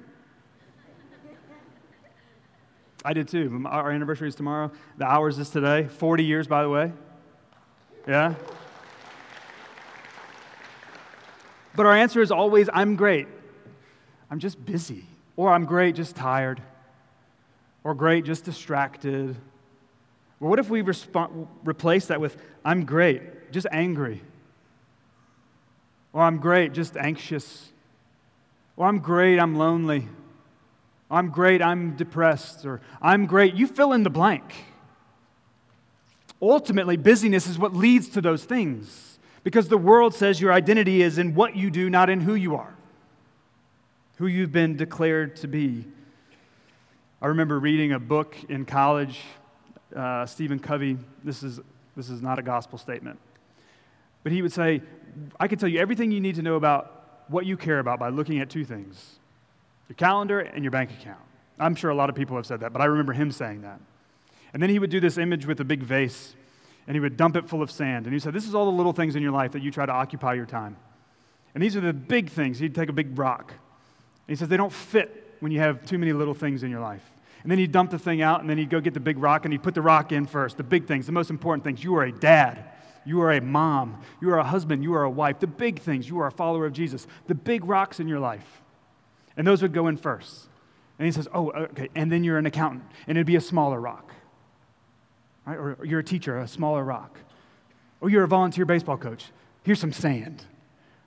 I 3.04 3.12
did 3.12 3.26
too. 3.26 3.64
Our 3.66 3.90
anniversary 3.90 4.28
is 4.28 4.36
tomorrow. 4.36 4.70
The 4.98 5.04
hours 5.04 5.40
is 5.40 5.50
today. 5.50 5.88
40 5.88 6.24
years, 6.24 6.46
by 6.46 6.62
the 6.62 6.68
way. 6.68 6.92
Yeah? 8.06 8.34
But 11.74 11.86
our 11.86 11.96
answer 11.96 12.22
is 12.22 12.30
always, 12.30 12.68
I'm 12.72 12.94
great. 12.94 13.26
I'm 14.30 14.38
just 14.38 14.64
busy. 14.64 15.06
Or 15.36 15.52
I'm 15.52 15.64
great, 15.64 15.96
just 15.96 16.14
tired. 16.14 16.62
Or 17.82 17.94
great, 17.94 18.24
just 18.24 18.44
distracted. 18.44 19.36
Well, 20.40 20.50
what 20.50 20.58
if 20.58 20.70
we 20.70 20.82
resp- 20.82 21.48
replace 21.64 22.06
that 22.06 22.20
with, 22.20 22.36
I'm 22.64 22.84
great, 22.84 23.52
just 23.52 23.66
angry. 23.72 24.22
Or 26.12 26.22
I'm 26.22 26.38
great, 26.38 26.72
just 26.72 26.96
anxious. 26.96 27.70
Or 28.76 28.86
I'm 28.86 29.00
great, 29.00 29.38
I'm 29.38 29.56
lonely. 29.56 30.08
Or, 31.10 31.18
I'm 31.18 31.30
great, 31.30 31.60
I'm 31.60 31.96
depressed. 31.96 32.64
Or 32.64 32.80
I'm 33.02 33.26
great, 33.26 33.54
you 33.54 33.66
fill 33.66 33.92
in 33.92 34.04
the 34.04 34.10
blank. 34.10 34.54
Ultimately, 36.40 36.96
busyness 36.96 37.48
is 37.48 37.58
what 37.58 37.74
leads 37.74 38.08
to 38.10 38.20
those 38.20 38.44
things 38.44 39.18
because 39.42 39.68
the 39.68 39.78
world 39.78 40.14
says 40.14 40.40
your 40.40 40.52
identity 40.52 41.02
is 41.02 41.18
in 41.18 41.34
what 41.34 41.56
you 41.56 41.70
do, 41.70 41.90
not 41.90 42.10
in 42.10 42.20
who 42.20 42.34
you 42.34 42.54
are, 42.54 42.74
who 44.18 44.26
you've 44.26 44.52
been 44.52 44.76
declared 44.76 45.36
to 45.36 45.48
be. 45.48 45.84
I 47.20 47.26
remember 47.26 47.58
reading 47.58 47.92
a 47.92 47.98
book 47.98 48.36
in 48.48 48.64
college, 48.64 49.18
uh, 49.94 50.26
Stephen 50.26 50.58
Covey. 50.58 50.98
This 51.24 51.42
is, 51.42 51.60
this 51.96 52.10
is 52.10 52.22
not 52.22 52.38
a 52.38 52.42
gospel 52.42 52.78
statement. 52.78 53.18
But 54.22 54.32
he 54.32 54.42
would 54.42 54.52
say, 54.52 54.82
I 55.38 55.48
can 55.48 55.58
tell 55.58 55.68
you 55.68 55.78
everything 55.78 56.10
you 56.10 56.20
need 56.20 56.34
to 56.36 56.42
know 56.42 56.56
about 56.56 57.24
what 57.28 57.46
you 57.46 57.56
care 57.56 57.78
about 57.78 57.98
by 57.98 58.08
looking 58.08 58.40
at 58.40 58.50
two 58.50 58.64
things 58.64 59.18
your 59.88 59.96
calendar 59.96 60.40
and 60.40 60.62
your 60.62 60.70
bank 60.70 60.90
account. 60.90 61.20
I'm 61.58 61.74
sure 61.74 61.90
a 61.90 61.94
lot 61.94 62.10
of 62.10 62.14
people 62.14 62.36
have 62.36 62.46
said 62.46 62.60
that, 62.60 62.72
but 62.72 62.82
I 62.82 62.84
remember 62.84 63.14
him 63.14 63.32
saying 63.32 63.62
that. 63.62 63.80
And 64.52 64.62
then 64.62 64.70
he 64.70 64.78
would 64.78 64.90
do 64.90 65.00
this 65.00 65.18
image 65.18 65.46
with 65.46 65.60
a 65.60 65.64
big 65.64 65.82
vase, 65.82 66.34
and 66.86 66.94
he 66.94 67.00
would 67.00 67.16
dump 67.16 67.36
it 67.36 67.48
full 67.48 67.62
of 67.62 67.70
sand. 67.70 68.06
And 68.06 68.12
he 68.12 68.20
said, 68.20 68.32
This 68.32 68.46
is 68.46 68.54
all 68.54 68.66
the 68.66 68.76
little 68.76 68.92
things 68.92 69.16
in 69.16 69.22
your 69.22 69.32
life 69.32 69.52
that 69.52 69.62
you 69.62 69.70
try 69.70 69.86
to 69.86 69.92
occupy 69.92 70.34
your 70.34 70.46
time. 70.46 70.76
And 71.54 71.62
these 71.62 71.76
are 71.76 71.80
the 71.80 71.92
big 71.92 72.30
things. 72.30 72.58
He'd 72.58 72.74
take 72.74 72.88
a 72.88 72.92
big 72.92 73.18
rock. 73.18 73.50
And 73.50 74.28
he 74.28 74.36
says, 74.36 74.48
They 74.48 74.56
don't 74.56 74.72
fit 74.72 75.36
when 75.40 75.52
you 75.52 75.60
have 75.60 75.84
too 75.86 75.98
many 75.98 76.12
little 76.12 76.34
things 76.34 76.62
in 76.62 76.70
your 76.70 76.80
life. 76.80 77.02
And 77.42 77.50
then 77.50 77.58
he'd 77.58 77.72
dump 77.72 77.90
the 77.90 77.98
thing 77.98 78.20
out, 78.22 78.40
and 78.40 78.50
then 78.50 78.58
he'd 78.58 78.70
go 78.70 78.80
get 78.80 78.94
the 78.94 79.00
big 79.00 79.18
rock, 79.18 79.44
and 79.44 79.52
he'd 79.52 79.62
put 79.62 79.74
the 79.74 79.82
rock 79.82 80.12
in 80.12 80.26
first. 80.26 80.56
The 80.56 80.64
big 80.64 80.86
things, 80.86 81.06
the 81.06 81.12
most 81.12 81.30
important 81.30 81.64
things. 81.64 81.82
You 81.82 81.96
are 81.96 82.04
a 82.04 82.12
dad. 82.12 82.64
You 83.04 83.22
are 83.22 83.32
a 83.32 83.40
mom. 83.40 84.02
You 84.20 84.30
are 84.30 84.38
a 84.38 84.44
husband. 84.44 84.82
You 84.82 84.94
are 84.94 85.04
a 85.04 85.10
wife. 85.10 85.40
The 85.40 85.46
big 85.46 85.80
things. 85.80 86.08
You 86.08 86.20
are 86.20 86.26
a 86.26 86.32
follower 86.32 86.66
of 86.66 86.72
Jesus. 86.72 87.06
The 87.26 87.34
big 87.34 87.64
rocks 87.64 88.00
in 88.00 88.08
your 88.08 88.20
life. 88.20 88.62
And 89.36 89.46
those 89.46 89.62
would 89.62 89.72
go 89.72 89.86
in 89.86 89.96
first. 89.96 90.48
And 90.98 91.06
he 91.06 91.12
says, 91.12 91.28
Oh, 91.32 91.50
okay. 91.50 91.88
And 91.94 92.10
then 92.10 92.24
you're 92.24 92.38
an 92.38 92.46
accountant, 92.46 92.82
and 93.06 93.16
it'd 93.16 93.26
be 93.26 93.36
a 93.36 93.40
smaller 93.40 93.80
rock 93.80 94.12
right? 95.48 95.56
Or 95.56 95.78
you're 95.84 96.00
a 96.00 96.04
teacher, 96.04 96.38
a 96.38 96.46
smaller 96.46 96.84
rock. 96.84 97.18
Or 98.00 98.10
you're 98.10 98.24
a 98.24 98.28
volunteer 98.28 98.64
baseball 98.64 98.98
coach. 98.98 99.26
Here's 99.62 99.80
some 99.80 99.92
sand, 99.92 100.44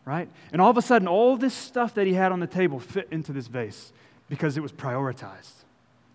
right? 0.03 0.29
And 0.51 0.61
all 0.61 0.69
of 0.69 0.77
a 0.77 0.81
sudden, 0.81 1.07
all 1.07 1.37
this 1.37 1.53
stuff 1.53 1.93
that 1.93 2.07
he 2.07 2.13
had 2.13 2.31
on 2.31 2.39
the 2.39 2.47
table 2.47 2.79
fit 2.79 3.07
into 3.11 3.31
this 3.31 3.47
vase 3.47 3.93
because 4.29 4.57
it 4.57 4.61
was 4.61 4.71
prioritized. 4.71 5.60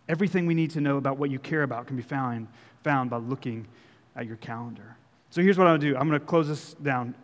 Everything 0.09 0.47
we 0.47 0.55
need 0.55 0.71
to 0.73 0.81
know 0.81 0.97
about 0.97 1.19
what 1.19 1.31
you 1.31 1.39
care 1.39 1.63
about 1.63 1.87
can 1.87 1.97
be 1.97 2.03
found, 2.03 2.49
found 2.85 3.11
by 3.11 3.17
looking 3.17 3.67
at 4.15 4.27
your 4.27 4.37
calendar. 4.37 4.97
So 5.31 5.43
here's 5.43 5.59
what 5.59 5.67
I'm 5.67 5.73
going 5.73 5.81
to 5.81 5.91
do 5.91 5.97
I'm 5.97 6.09
going 6.09 6.21
to 6.21 6.27
close 6.27 6.49
this 6.49 6.75
down 6.75 7.15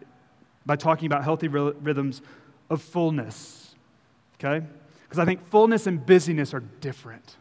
by 0.66 0.76
talking 0.76 1.06
about 1.06 1.24
healthy 1.24 1.48
rhythms 1.48 2.22
of 2.70 2.82
fullness, 2.82 3.74
okay? 4.42 4.64
Because 5.02 5.18
I 5.18 5.24
think 5.24 5.48
fullness 5.50 5.86
and 5.86 6.04
busyness 6.04 6.54
are 6.54 6.60
different. 6.60 7.36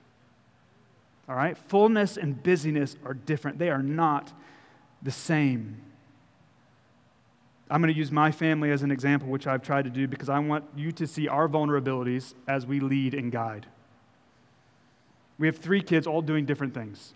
All 1.30 1.36
right? 1.36 1.58
Fullness 1.58 2.17
and 2.17 2.41
busyness 2.41 2.95
are 3.06 3.13
different, 3.13 3.58
they 3.58 3.69
are 3.69 3.84
not 3.84 4.32
the 5.01 5.12
same. 5.12 5.82
I'm 7.69 7.82
going 7.82 7.93
to 7.93 7.97
use 7.97 8.12
my 8.12 8.32
family 8.32 8.69
as 8.71 8.84
an 8.84 8.91
example, 8.91 9.30
which 9.30 9.47
I've 9.47 9.62
tried 9.62 9.86
to 9.86 9.89
do 9.89 10.06
because 10.06 10.27
I 10.27 10.39
want 10.39 10.65
you 10.75 10.91
to 10.91 11.08
see 11.08 11.30
our 11.30 11.47
vulnerabilities 11.47 12.34
as 12.47 12.65
we 12.65 12.82
lead 12.82 13.13
and 13.13 13.32
guide. 13.32 13.65
We 15.41 15.47
have 15.47 15.58
three 15.58 15.82
kids 15.82 16.06
all 16.06 16.21
doing 16.21 16.45
different 16.45 16.75
things. 16.75 17.15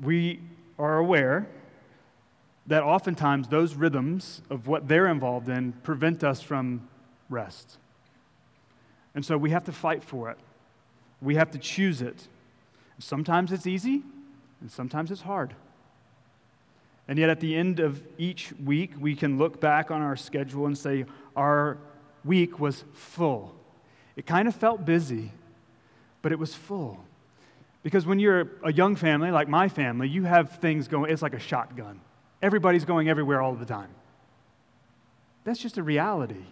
We 0.00 0.40
are 0.78 0.96
aware 0.96 1.46
that 2.66 2.82
oftentimes 2.82 3.48
those 3.48 3.74
rhythms 3.74 4.40
of 4.48 4.66
what 4.66 4.88
they're 4.88 5.08
involved 5.08 5.50
in 5.50 5.74
prevent 5.82 6.24
us 6.24 6.40
from 6.40 6.88
rest. 7.28 7.76
And 9.14 9.22
so 9.22 9.36
we 9.36 9.50
have 9.50 9.64
to 9.64 9.72
fight 9.72 10.02
for 10.02 10.30
it. 10.30 10.38
We 11.20 11.34
have 11.34 11.50
to 11.50 11.58
choose 11.58 12.00
it. 12.00 12.26
Sometimes 12.98 13.52
it's 13.52 13.66
easy, 13.66 14.02
and 14.62 14.70
sometimes 14.70 15.10
it's 15.10 15.20
hard. 15.20 15.54
And 17.06 17.18
yet, 17.18 17.28
at 17.28 17.40
the 17.40 17.54
end 17.54 17.80
of 17.80 18.02
each 18.16 18.54
week, 18.64 18.92
we 18.98 19.14
can 19.14 19.36
look 19.36 19.60
back 19.60 19.90
on 19.90 20.00
our 20.00 20.16
schedule 20.16 20.64
and 20.64 20.78
say, 20.78 21.04
Our 21.36 21.76
week 22.24 22.58
was 22.58 22.82
full. 22.94 23.54
It 24.16 24.24
kind 24.24 24.48
of 24.48 24.54
felt 24.54 24.86
busy, 24.86 25.32
but 26.22 26.32
it 26.32 26.38
was 26.38 26.54
full. 26.54 27.04
Because 27.82 28.06
when 28.06 28.18
you're 28.18 28.48
a 28.62 28.72
young 28.72 28.94
family, 28.96 29.30
like 29.30 29.48
my 29.48 29.68
family, 29.68 30.08
you 30.08 30.24
have 30.24 30.58
things 30.58 30.88
going, 30.88 31.10
it's 31.10 31.22
like 31.22 31.34
a 31.34 31.40
shotgun. 31.40 32.00
Everybody's 32.40 32.84
going 32.84 33.08
everywhere 33.08 33.40
all 33.40 33.54
the 33.54 33.66
time. 33.66 33.90
That's 35.44 35.58
just 35.58 35.78
a 35.78 35.82
reality. 35.82 36.44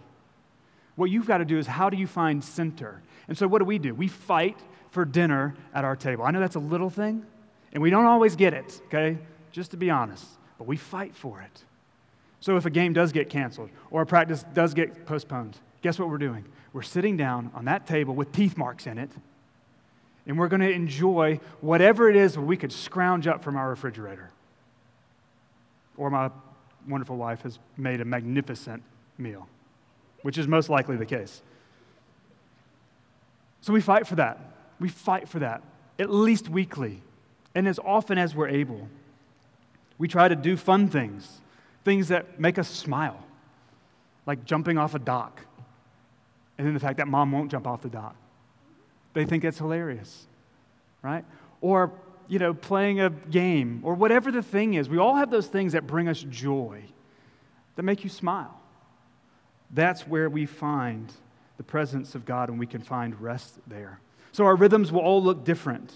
What 0.95 1.09
you've 1.09 1.25
got 1.25 1.37
to 1.37 1.45
do 1.45 1.57
is 1.57 1.67
how 1.67 1.89
do 1.89 1.97
you 1.97 2.07
find 2.07 2.43
center? 2.43 3.01
And 3.27 3.37
so 3.37 3.47
what 3.47 3.59
do 3.59 3.65
we 3.65 3.79
do? 3.79 3.95
We 3.95 4.09
fight 4.09 4.59
for 4.89 5.05
dinner 5.05 5.55
at 5.73 5.85
our 5.85 5.95
table. 5.95 6.25
I 6.25 6.31
know 6.31 6.41
that's 6.41 6.55
a 6.55 6.59
little 6.59 6.89
thing, 6.89 7.25
and 7.71 7.81
we 7.81 7.89
don't 7.89 8.05
always 8.05 8.35
get 8.35 8.53
it, 8.53 8.81
okay? 8.87 9.17
Just 9.53 9.71
to 9.71 9.77
be 9.77 9.89
honest, 9.89 10.25
but 10.57 10.67
we 10.67 10.75
fight 10.75 11.15
for 11.15 11.41
it. 11.41 11.63
So 12.41 12.57
if 12.57 12.65
a 12.65 12.69
game 12.69 12.91
does 12.91 13.13
get 13.13 13.29
canceled 13.29 13.69
or 13.89 14.01
a 14.01 14.05
practice 14.05 14.43
does 14.53 14.73
get 14.73 15.05
postponed, 15.05 15.57
guess 15.81 15.97
what 15.97 16.09
we're 16.09 16.17
doing? 16.17 16.43
We're 16.73 16.81
sitting 16.81 17.15
down 17.15 17.51
on 17.53 17.65
that 17.65 17.87
table 17.87 18.13
with 18.13 18.31
teeth 18.31 18.57
marks 18.57 18.85
in 18.85 18.97
it, 18.97 19.11
and 20.31 20.39
we're 20.39 20.47
going 20.47 20.61
to 20.61 20.71
enjoy 20.71 21.41
whatever 21.59 22.09
it 22.09 22.15
is 22.15 22.39
we 22.39 22.55
could 22.55 22.71
scrounge 22.71 23.27
up 23.27 23.43
from 23.43 23.57
our 23.57 23.69
refrigerator. 23.69 24.31
Or 25.97 26.09
my 26.09 26.31
wonderful 26.87 27.17
wife 27.17 27.41
has 27.41 27.59
made 27.75 27.99
a 27.99 28.05
magnificent 28.05 28.81
meal 29.17 29.45
which 30.21 30.37
is 30.37 30.47
most 30.47 30.69
likely 30.69 30.95
the 30.95 31.05
case. 31.05 31.41
So 33.61 33.73
we 33.73 33.81
fight 33.81 34.07
for 34.07 34.15
that. 34.15 34.39
We 34.79 34.87
fight 34.87 35.27
for 35.27 35.39
that, 35.39 35.61
at 35.99 36.09
least 36.09 36.47
weekly, 36.47 37.01
and 37.53 37.67
as 37.67 37.79
often 37.79 38.17
as 38.17 38.33
we're 38.33 38.47
able. 38.47 38.87
We 39.97 40.07
try 40.07 40.27
to 40.27 40.35
do 40.35 40.55
fun 40.57 40.87
things, 40.87 41.41
things 41.83 42.07
that 42.07 42.39
make 42.39 42.57
us 42.57 42.69
smile, 42.69 43.23
like 44.25 44.45
jumping 44.45 44.77
off 44.77 44.95
a 44.95 44.99
dock, 44.99 45.41
and 46.57 46.65
then 46.65 46.73
the 46.73 46.79
fact 46.79 46.97
that 46.97 47.07
mom 47.07 47.31
won't 47.31 47.51
jump 47.51 47.67
off 47.67 47.81
the 47.81 47.89
dock. 47.89 48.15
They 49.13 49.25
think 49.25 49.43
it's 49.43 49.57
hilarious, 49.57 50.25
right? 51.01 51.25
Or, 51.59 51.91
you 52.27 52.39
know, 52.39 52.53
playing 52.53 53.01
a 53.01 53.09
game, 53.09 53.81
or 53.83 53.93
whatever 53.93 54.31
the 54.31 54.41
thing 54.41 54.75
is. 54.75 54.89
We 54.89 54.97
all 54.97 55.15
have 55.15 55.29
those 55.29 55.47
things 55.47 55.73
that 55.73 55.85
bring 55.85 56.07
us 56.07 56.21
joy, 56.29 56.83
that 57.75 57.83
make 57.83 58.03
you 58.03 58.09
smile. 58.09 58.59
That's 59.69 60.07
where 60.07 60.29
we 60.29 60.45
find 60.45 61.11
the 61.57 61.63
presence 61.63 62.15
of 62.15 62.25
God 62.25 62.49
and 62.49 62.57
we 62.59 62.65
can 62.65 62.81
find 62.81 63.19
rest 63.21 63.59
there. 63.67 63.99
So 64.31 64.45
our 64.45 64.55
rhythms 64.55 64.91
will 64.91 65.01
all 65.01 65.21
look 65.21 65.43
different. 65.43 65.93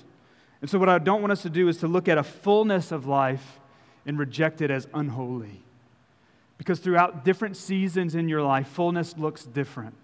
And 0.61 0.69
so, 0.69 0.79
what 0.79 0.89
I 0.89 0.97
don't 0.97 1.21
want 1.21 1.31
us 1.31 1.41
to 1.43 1.49
do 1.49 1.67
is 1.67 1.77
to 1.77 1.87
look 1.87 2.07
at 2.07 2.17
a 2.17 2.23
fullness 2.23 2.91
of 2.91 3.05
life 3.05 3.59
and 4.05 4.17
reject 4.17 4.61
it 4.61 4.71
as 4.71 4.87
unholy. 4.93 5.61
Because 6.57 6.79
throughout 6.79 7.25
different 7.25 7.57
seasons 7.57 8.15
in 8.15 8.29
your 8.29 8.41
life, 8.41 8.67
fullness 8.67 9.17
looks 9.17 9.43
different. 9.43 9.95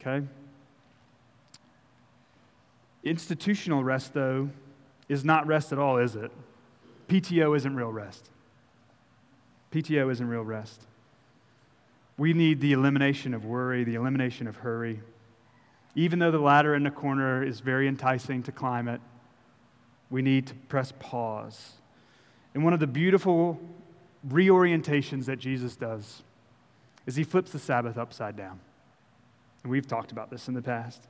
Okay? 0.00 0.26
Institutional 3.02 3.82
rest, 3.82 4.14
though, 4.14 4.50
is 5.08 5.24
not 5.24 5.46
rest 5.46 5.72
at 5.72 5.78
all, 5.78 5.98
is 5.98 6.14
it? 6.14 6.30
PTO 7.08 7.56
isn't 7.56 7.74
real 7.74 7.90
rest. 7.90 8.30
PTO 9.72 10.10
isn't 10.10 10.28
real 10.28 10.42
rest. 10.42 10.82
We 12.16 12.32
need 12.32 12.60
the 12.60 12.72
elimination 12.72 13.32
of 13.34 13.44
worry, 13.44 13.82
the 13.82 13.94
elimination 13.94 14.46
of 14.46 14.56
hurry. 14.56 15.00
Even 15.94 16.18
though 16.18 16.30
the 16.30 16.38
ladder 16.38 16.74
in 16.74 16.82
the 16.82 16.90
corner 16.90 17.42
is 17.42 17.60
very 17.60 17.88
enticing 17.88 18.42
to 18.44 18.52
climb 18.52 18.88
it, 18.88 19.00
we 20.10 20.22
need 20.22 20.46
to 20.48 20.54
press 20.54 20.92
pause. 20.98 21.72
And 22.54 22.64
one 22.64 22.72
of 22.72 22.80
the 22.80 22.86
beautiful 22.86 23.60
reorientations 24.28 25.24
that 25.26 25.38
Jesus 25.38 25.76
does 25.76 26.22
is 27.06 27.16
he 27.16 27.24
flips 27.24 27.52
the 27.52 27.58
Sabbath 27.58 27.96
upside 27.96 28.36
down. 28.36 28.60
And 29.62 29.70
we've 29.70 29.86
talked 29.86 30.12
about 30.12 30.30
this 30.30 30.48
in 30.48 30.54
the 30.54 30.62
past. 30.62 31.06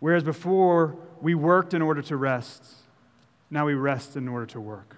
Whereas 0.00 0.24
before 0.24 0.96
we 1.20 1.34
worked 1.34 1.74
in 1.74 1.82
order 1.82 2.02
to 2.02 2.16
rest, 2.16 2.64
now 3.50 3.66
we 3.66 3.74
rest 3.74 4.16
in 4.16 4.28
order 4.28 4.46
to 4.46 4.60
work. 4.60 4.96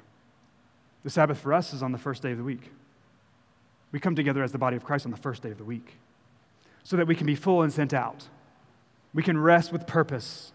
The 1.04 1.10
Sabbath 1.10 1.38
for 1.38 1.52
us 1.52 1.72
is 1.72 1.82
on 1.82 1.92
the 1.92 1.98
first 1.98 2.22
day 2.22 2.32
of 2.32 2.38
the 2.38 2.44
week. 2.44 2.70
We 3.90 4.00
come 4.00 4.14
together 4.14 4.42
as 4.42 4.52
the 4.52 4.58
body 4.58 4.76
of 4.76 4.84
Christ 4.84 5.04
on 5.04 5.10
the 5.10 5.18
first 5.18 5.42
day 5.42 5.50
of 5.50 5.58
the 5.58 5.64
week 5.64 5.98
so 6.84 6.96
that 6.96 7.06
we 7.06 7.14
can 7.14 7.26
be 7.26 7.34
full 7.34 7.62
and 7.62 7.72
sent 7.72 7.92
out. 7.92 8.28
We 9.14 9.22
can 9.22 9.38
rest 9.38 9.72
with 9.72 9.86
purpose. 9.86 10.52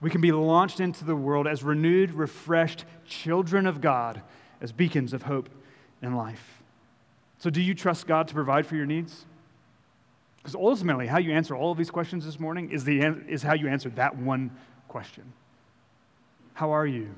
We 0.00 0.10
can 0.10 0.20
be 0.20 0.32
launched 0.32 0.80
into 0.80 1.04
the 1.04 1.16
world 1.16 1.46
as 1.46 1.62
renewed, 1.62 2.12
refreshed 2.12 2.84
children 3.06 3.66
of 3.66 3.80
God, 3.80 4.22
as 4.60 4.72
beacons 4.72 5.12
of 5.12 5.22
hope 5.22 5.48
and 6.02 6.16
life. 6.16 6.62
So, 7.38 7.50
do 7.50 7.62
you 7.62 7.74
trust 7.74 8.06
God 8.06 8.28
to 8.28 8.34
provide 8.34 8.66
for 8.66 8.76
your 8.76 8.86
needs? 8.86 9.24
Because 10.48 10.64
ultimately, 10.64 11.06
how 11.06 11.18
you 11.18 11.32
answer 11.32 11.54
all 11.54 11.72
of 11.72 11.76
these 11.76 11.90
questions 11.90 12.24
this 12.24 12.40
morning 12.40 12.70
is, 12.70 12.82
the, 12.82 13.00
is 13.28 13.42
how 13.42 13.52
you 13.52 13.68
answer 13.68 13.90
that 13.90 14.16
one 14.16 14.50
question 14.88 15.30
How 16.54 16.70
are 16.70 16.86
you? 16.86 17.14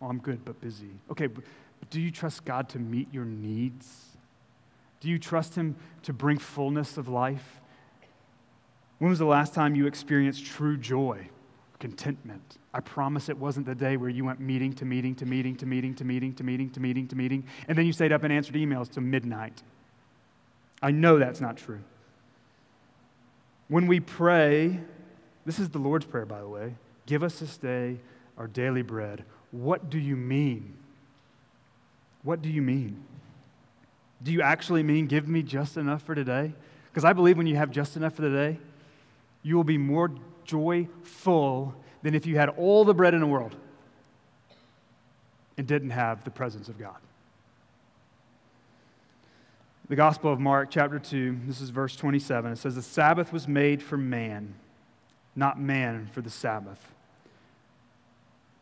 Oh, 0.00 0.06
I'm 0.06 0.18
good, 0.18 0.46
but 0.46 0.62
busy. 0.62 0.88
Okay, 1.10 1.26
But 1.26 1.44
do 1.90 2.00
you 2.00 2.10
trust 2.10 2.46
God 2.46 2.70
to 2.70 2.78
meet 2.78 3.12
your 3.12 3.26
needs? 3.26 4.16
Do 5.00 5.10
you 5.10 5.18
trust 5.18 5.54
Him 5.54 5.76
to 6.04 6.14
bring 6.14 6.38
fullness 6.38 6.96
of 6.96 7.06
life? 7.06 7.60
When 8.98 9.10
was 9.10 9.18
the 9.18 9.26
last 9.26 9.52
time 9.52 9.74
you 9.74 9.86
experienced 9.86 10.46
true 10.46 10.78
joy, 10.78 11.28
contentment? 11.80 12.56
I 12.72 12.80
promise 12.80 13.28
it 13.28 13.36
wasn't 13.36 13.66
the 13.66 13.74
day 13.74 13.98
where 13.98 14.08
you 14.08 14.24
went 14.24 14.40
meeting 14.40 14.72
to 14.76 14.86
meeting 14.86 15.14
to 15.16 15.26
meeting 15.26 15.54
to 15.56 15.66
meeting 15.66 15.94
to 15.96 16.04
meeting 16.06 16.32
to 16.32 16.42
meeting 16.42 16.70
to 16.70 16.80
meeting 16.80 17.08
to 17.08 17.14
meeting, 17.14 17.44
and 17.68 17.76
then 17.76 17.84
you 17.84 17.92
stayed 17.92 18.10
up 18.10 18.24
and 18.24 18.32
answered 18.32 18.54
emails 18.54 18.90
to 18.92 19.02
midnight. 19.02 19.62
I 20.80 20.92
know 20.92 21.18
that's 21.18 21.42
not 21.42 21.58
true. 21.58 21.80
When 23.68 23.86
we 23.86 24.00
pray, 24.00 24.80
this 25.46 25.58
is 25.58 25.70
the 25.70 25.78
Lord's 25.78 26.06
Prayer, 26.06 26.26
by 26.26 26.40
the 26.40 26.48
way 26.48 26.74
give 27.06 27.22
us 27.22 27.38
this 27.38 27.56
day 27.58 27.98
our 28.38 28.46
daily 28.46 28.82
bread. 28.82 29.24
What 29.50 29.90
do 29.90 29.98
you 29.98 30.16
mean? 30.16 30.74
What 32.22 32.42
do 32.42 32.48
you 32.48 32.62
mean? 32.62 33.04
Do 34.22 34.32
you 34.32 34.40
actually 34.40 34.82
mean 34.82 35.06
give 35.06 35.28
me 35.28 35.42
just 35.42 35.76
enough 35.76 36.02
for 36.02 36.14
today? 36.14 36.52
Because 36.90 37.04
I 37.04 37.12
believe 37.12 37.36
when 37.36 37.46
you 37.46 37.56
have 37.56 37.70
just 37.70 37.96
enough 37.96 38.14
for 38.14 38.22
the 38.22 38.30
day, 38.30 38.58
you 39.42 39.56
will 39.56 39.64
be 39.64 39.78
more 39.78 40.10
joyful 40.44 41.74
than 42.02 42.14
if 42.14 42.26
you 42.26 42.36
had 42.36 42.48
all 42.50 42.84
the 42.84 42.94
bread 42.94 43.14
in 43.14 43.20
the 43.20 43.26
world 43.26 43.54
and 45.58 45.66
didn't 45.66 45.90
have 45.90 46.24
the 46.24 46.30
presence 46.30 46.68
of 46.68 46.78
God. 46.78 46.96
The 49.86 49.96
Gospel 49.96 50.32
of 50.32 50.40
Mark, 50.40 50.70
chapter 50.70 50.98
2, 50.98 51.40
this 51.46 51.60
is 51.60 51.68
verse 51.68 51.94
27. 51.94 52.52
It 52.52 52.56
says, 52.56 52.74
The 52.74 52.80
Sabbath 52.80 53.34
was 53.34 53.46
made 53.46 53.82
for 53.82 53.98
man, 53.98 54.54
not 55.36 55.60
man 55.60 56.08
for 56.10 56.22
the 56.22 56.30
Sabbath. 56.30 56.80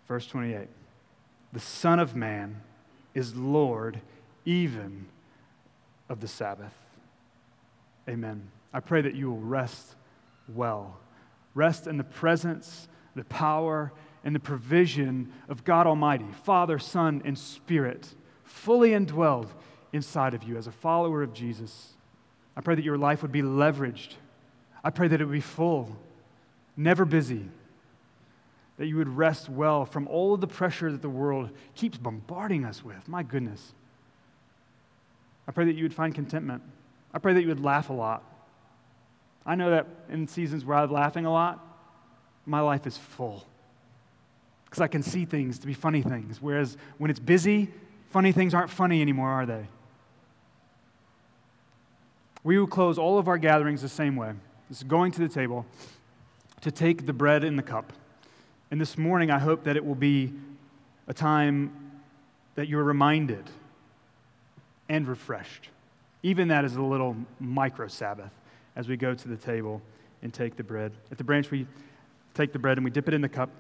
Verse 0.09 0.27
28 0.27 0.67
The 1.53 1.61
Son 1.61 2.01
of 2.01 2.17
Man 2.17 2.61
is 3.15 3.37
Lord 3.37 4.01
even 4.45 5.07
of 6.09 6.21
the 6.21 6.27
Sabbath. 6.27 6.75
Amen. 8.09 8.49
I 8.75 8.81
pray 8.81 9.01
that 9.03 9.15
you 9.15 9.31
will 9.31 9.39
rest 9.39 9.95
well. 10.49 10.99
Rest 11.55 11.87
in 11.87 11.99
the 11.99 12.05
presence, 12.05 12.89
the 13.15 13.23
power, 13.25 13.93
and 14.25 14.35
the 14.35 14.41
provision 14.41 15.33
of 15.49 15.63
God 15.63 15.87
Almighty, 15.87 16.27
Father, 16.43 16.81
Son, 16.81 17.23
and 17.25 17.39
Spirit, 17.39 18.09
fully 18.43 18.91
indwelled 18.91 19.51
inside 19.93 20.35
of 20.35 20.43
you 20.43 20.57
as 20.57 20.67
a 20.67 20.73
follower 20.73 21.23
of 21.23 21.35
Jesus. 21.35 21.93
I 22.57 22.61
pray 22.61 22.75
that 22.75 22.85
your 22.85 22.99
life 22.99 23.23
would 23.23 23.33
be 23.33 23.43
leveraged. 23.43 24.15
I 24.85 24.91
pray 24.91 25.09
that 25.09 25.21
it 25.21 25.25
would 25.25 25.33
be 25.33 25.41
full, 25.41 25.97
never 26.77 27.05
busy, 27.05 27.45
that 28.79 28.87
you 28.87 28.97
would 28.97 29.09
rest 29.09 29.49
well 29.49 29.85
from 29.85 30.09
all 30.09 30.35
of 30.35 30.41
the 30.41 30.47
pressure 30.47 30.91
that 30.91 31.03
the 31.03 31.09
world 31.09 31.51
keeps 31.75 31.99
bombarding 31.99 32.65
us 32.65 32.85
with. 32.85 33.07
My 33.09 33.23
goodness. 33.23 33.75
I 35.47 35.53
pray 35.53 35.67
that 35.67 35.75
you 35.75 35.85
would 35.85 35.95
find 35.95 36.15
contentment. 36.15 36.63
I 37.13 37.19
pray 37.19 37.35
that 37.35 37.43
you 37.43 37.49
would 37.49 37.63
laugh 37.63 37.91
a 37.91 37.93
lot. 37.93 38.25
I 39.45 39.55
know 39.55 39.71
that 39.71 39.87
in 40.09 40.27
seasons 40.29 40.65
where 40.65 40.79
I'm 40.79 40.91
laughing 40.91 41.27
a 41.27 41.33
lot, 41.33 41.65
my 42.47 42.61
life 42.61 42.87
is 42.87 42.97
full. 42.97 43.45
Because 44.65 44.81
I 44.81 44.87
can 44.87 45.03
see 45.03 45.25
things 45.25 45.59
to 45.59 45.67
be 45.67 45.75
funny 45.75 46.03
things. 46.03 46.41
Whereas 46.41 46.77
when 46.99 47.11
it's 47.11 47.21
busy, 47.21 47.69
funny 48.11 48.33
things 48.33 48.55
aren't 48.55 48.71
funny 48.71 49.03
anymore, 49.03 49.29
are 49.29 49.47
they? 49.47 49.67
We 52.45 52.59
will 52.59 52.67
close 52.67 52.99
all 52.99 53.19
of 53.19 53.29
our 53.29 53.39
gatherings 53.39 53.83
the 53.83 53.89
same 53.89 54.17
way. 54.17 54.33
This 54.69 54.79
is 54.79 54.85
going 54.85 55.13
to 55.13 55.21
the 55.21 55.29
table 55.29 55.65
to 56.63 56.71
take 56.71 57.07
the 57.07 57.13
bread 57.13 57.45
and 57.45 57.59
the 57.59 57.63
cup. 57.63 57.93
And 58.71 58.81
this 58.81 58.99
morning, 58.99 59.31
I 59.31 59.39
hope 59.39 59.65
that 59.65 59.77
it 59.77 59.85
will 59.85 59.95
be 59.95 60.33
a 61.07 61.15
time 61.15 62.01
that 62.55 62.69
you're 62.69 62.85
reminded 62.85 63.45
and 64.89 65.07
refreshed. 65.07 65.69
Even 66.23 66.49
that 66.49 66.65
is 66.65 66.77
a 66.77 66.83
little 66.83 67.17
micro 67.39 67.87
Sabbath 67.87 68.31
as 68.77 68.89
we 68.89 68.97
go 68.97 69.15
to 69.15 69.29
the 69.29 69.37
table 69.37 69.83
and 70.23 70.33
take 70.33 70.57
the 70.57 70.65
bread. 70.65 70.93
At 71.11 71.19
the 71.19 71.25
branch, 71.25 71.51
we 71.51 71.67
take 72.35 72.53
the 72.53 72.59
bread 72.59 72.79
and 72.79 72.85
we 72.85 72.91
dip 72.91 73.09
it 73.09 73.15
in 73.15 73.21
the 73.21 73.29
cup 73.29 73.51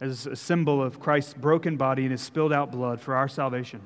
as 0.00 0.26
a 0.26 0.36
symbol 0.36 0.82
of 0.82 1.00
Christ's 1.00 1.34
broken 1.34 1.76
body 1.76 2.02
and 2.02 2.12
his 2.12 2.22
spilled 2.22 2.52
out 2.52 2.70
blood 2.70 3.00
for 3.00 3.14
our 3.14 3.28
salvation. 3.28 3.80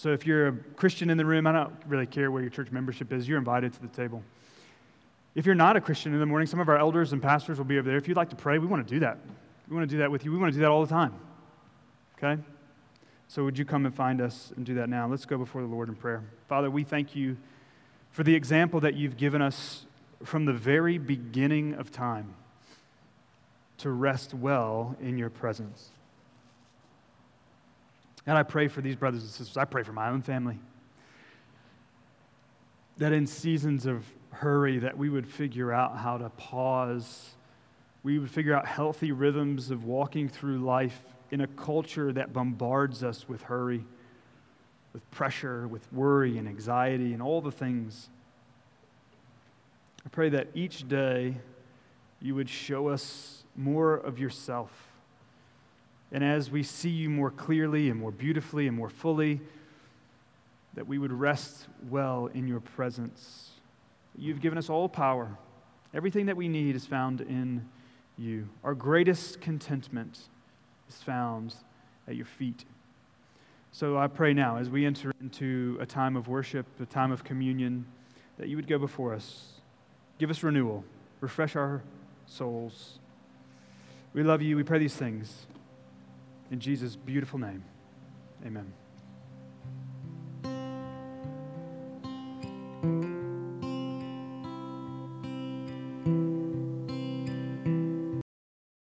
So 0.00 0.14
if 0.14 0.26
you're 0.26 0.48
a 0.48 0.52
Christian 0.76 1.10
in 1.10 1.18
the 1.18 1.26
room, 1.26 1.46
I 1.46 1.52
don't 1.52 1.74
really 1.86 2.06
care 2.06 2.30
where 2.30 2.40
your 2.40 2.50
church 2.50 2.70
membership 2.70 3.12
is, 3.12 3.28
you're 3.28 3.36
invited 3.36 3.74
to 3.74 3.82
the 3.82 3.88
table. 3.88 4.22
If 5.34 5.44
you're 5.44 5.54
not 5.54 5.76
a 5.76 5.80
Christian 5.82 6.14
in 6.14 6.20
the 6.20 6.24
morning, 6.24 6.46
some 6.46 6.58
of 6.58 6.70
our 6.70 6.78
elders 6.78 7.12
and 7.12 7.20
pastors 7.20 7.58
will 7.58 7.66
be 7.66 7.78
over 7.78 7.86
there. 7.86 7.98
If 7.98 8.08
you'd 8.08 8.16
like 8.16 8.30
to 8.30 8.36
pray, 8.36 8.56
we 8.56 8.66
want 8.66 8.88
to 8.88 8.94
do 8.94 9.00
that. 9.00 9.18
We 9.68 9.76
want 9.76 9.90
to 9.90 9.94
do 9.94 9.98
that 9.98 10.10
with 10.10 10.24
you. 10.24 10.32
We 10.32 10.38
want 10.38 10.54
to 10.54 10.56
do 10.56 10.62
that 10.62 10.70
all 10.70 10.80
the 10.86 10.88
time. 10.88 11.12
Okay? 12.16 12.42
So 13.28 13.44
would 13.44 13.58
you 13.58 13.66
come 13.66 13.84
and 13.84 13.94
find 13.94 14.22
us 14.22 14.54
and 14.56 14.64
do 14.64 14.72
that 14.76 14.88
now? 14.88 15.06
Let's 15.06 15.26
go 15.26 15.36
before 15.36 15.60
the 15.60 15.68
Lord 15.68 15.90
in 15.90 15.96
prayer. 15.96 16.22
Father, 16.48 16.70
we 16.70 16.82
thank 16.82 17.14
you 17.14 17.36
for 18.10 18.22
the 18.22 18.34
example 18.34 18.80
that 18.80 18.94
you've 18.94 19.18
given 19.18 19.42
us 19.42 19.84
from 20.24 20.46
the 20.46 20.54
very 20.54 20.96
beginning 20.96 21.74
of 21.74 21.92
time 21.92 22.32
to 23.76 23.90
rest 23.90 24.32
well 24.32 24.96
in 25.02 25.18
your 25.18 25.28
presence. 25.28 25.90
And 28.30 28.38
I 28.38 28.44
pray 28.44 28.68
for 28.68 28.80
these 28.80 28.94
brothers 28.94 29.22
and 29.22 29.30
sisters. 29.32 29.56
I 29.56 29.64
pray 29.64 29.82
for 29.82 29.92
my 29.92 30.08
own 30.08 30.22
family. 30.22 30.56
That 32.98 33.12
in 33.12 33.26
seasons 33.26 33.86
of 33.86 34.04
hurry 34.30 34.78
that 34.78 34.96
we 34.96 35.08
would 35.08 35.26
figure 35.26 35.72
out 35.72 35.96
how 35.96 36.16
to 36.16 36.28
pause. 36.30 37.30
We 38.04 38.20
would 38.20 38.30
figure 38.30 38.54
out 38.54 38.66
healthy 38.66 39.10
rhythms 39.10 39.72
of 39.72 39.84
walking 39.84 40.28
through 40.28 40.58
life 40.58 41.02
in 41.32 41.40
a 41.40 41.48
culture 41.48 42.12
that 42.12 42.32
bombards 42.32 43.02
us 43.02 43.28
with 43.28 43.42
hurry, 43.42 43.84
with 44.92 45.10
pressure, 45.10 45.66
with 45.66 45.92
worry 45.92 46.38
and 46.38 46.46
anxiety 46.46 47.12
and 47.12 47.20
all 47.20 47.40
the 47.40 47.50
things. 47.50 48.10
I 50.06 50.08
pray 50.08 50.28
that 50.28 50.46
each 50.54 50.88
day 50.88 51.34
you 52.20 52.36
would 52.36 52.48
show 52.48 52.90
us 52.90 53.42
more 53.56 53.94
of 53.94 54.20
yourself. 54.20 54.89
And 56.12 56.24
as 56.24 56.50
we 56.50 56.62
see 56.62 56.90
you 56.90 57.08
more 57.08 57.30
clearly 57.30 57.88
and 57.90 57.98
more 57.98 58.10
beautifully 58.10 58.66
and 58.66 58.76
more 58.76 58.90
fully, 58.90 59.40
that 60.74 60.86
we 60.86 60.98
would 60.98 61.12
rest 61.12 61.66
well 61.88 62.28
in 62.32 62.46
your 62.48 62.60
presence. 62.60 63.50
You've 64.16 64.40
given 64.40 64.58
us 64.58 64.68
all 64.68 64.88
power. 64.88 65.36
Everything 65.94 66.26
that 66.26 66.36
we 66.36 66.48
need 66.48 66.76
is 66.76 66.86
found 66.86 67.20
in 67.20 67.68
you. 68.18 68.48
Our 68.64 68.74
greatest 68.74 69.40
contentment 69.40 70.20
is 70.88 70.96
found 70.96 71.54
at 72.06 72.16
your 72.16 72.26
feet. 72.26 72.64
So 73.72 73.96
I 73.96 74.08
pray 74.08 74.34
now, 74.34 74.56
as 74.56 74.68
we 74.68 74.84
enter 74.84 75.12
into 75.20 75.78
a 75.80 75.86
time 75.86 76.16
of 76.16 76.26
worship, 76.26 76.66
a 76.80 76.86
time 76.86 77.12
of 77.12 77.22
communion, 77.22 77.86
that 78.36 78.48
you 78.48 78.56
would 78.56 78.66
go 78.66 78.78
before 78.78 79.14
us. 79.14 79.52
Give 80.18 80.28
us 80.28 80.42
renewal, 80.42 80.84
refresh 81.20 81.54
our 81.54 81.82
souls. 82.26 82.98
We 84.12 84.24
love 84.24 84.42
you. 84.42 84.56
We 84.56 84.64
pray 84.64 84.80
these 84.80 84.96
things. 84.96 85.46
In 86.50 86.58
Jesus' 86.58 86.96
beautiful 86.96 87.38
name, 87.38 87.62
amen. 88.44 88.72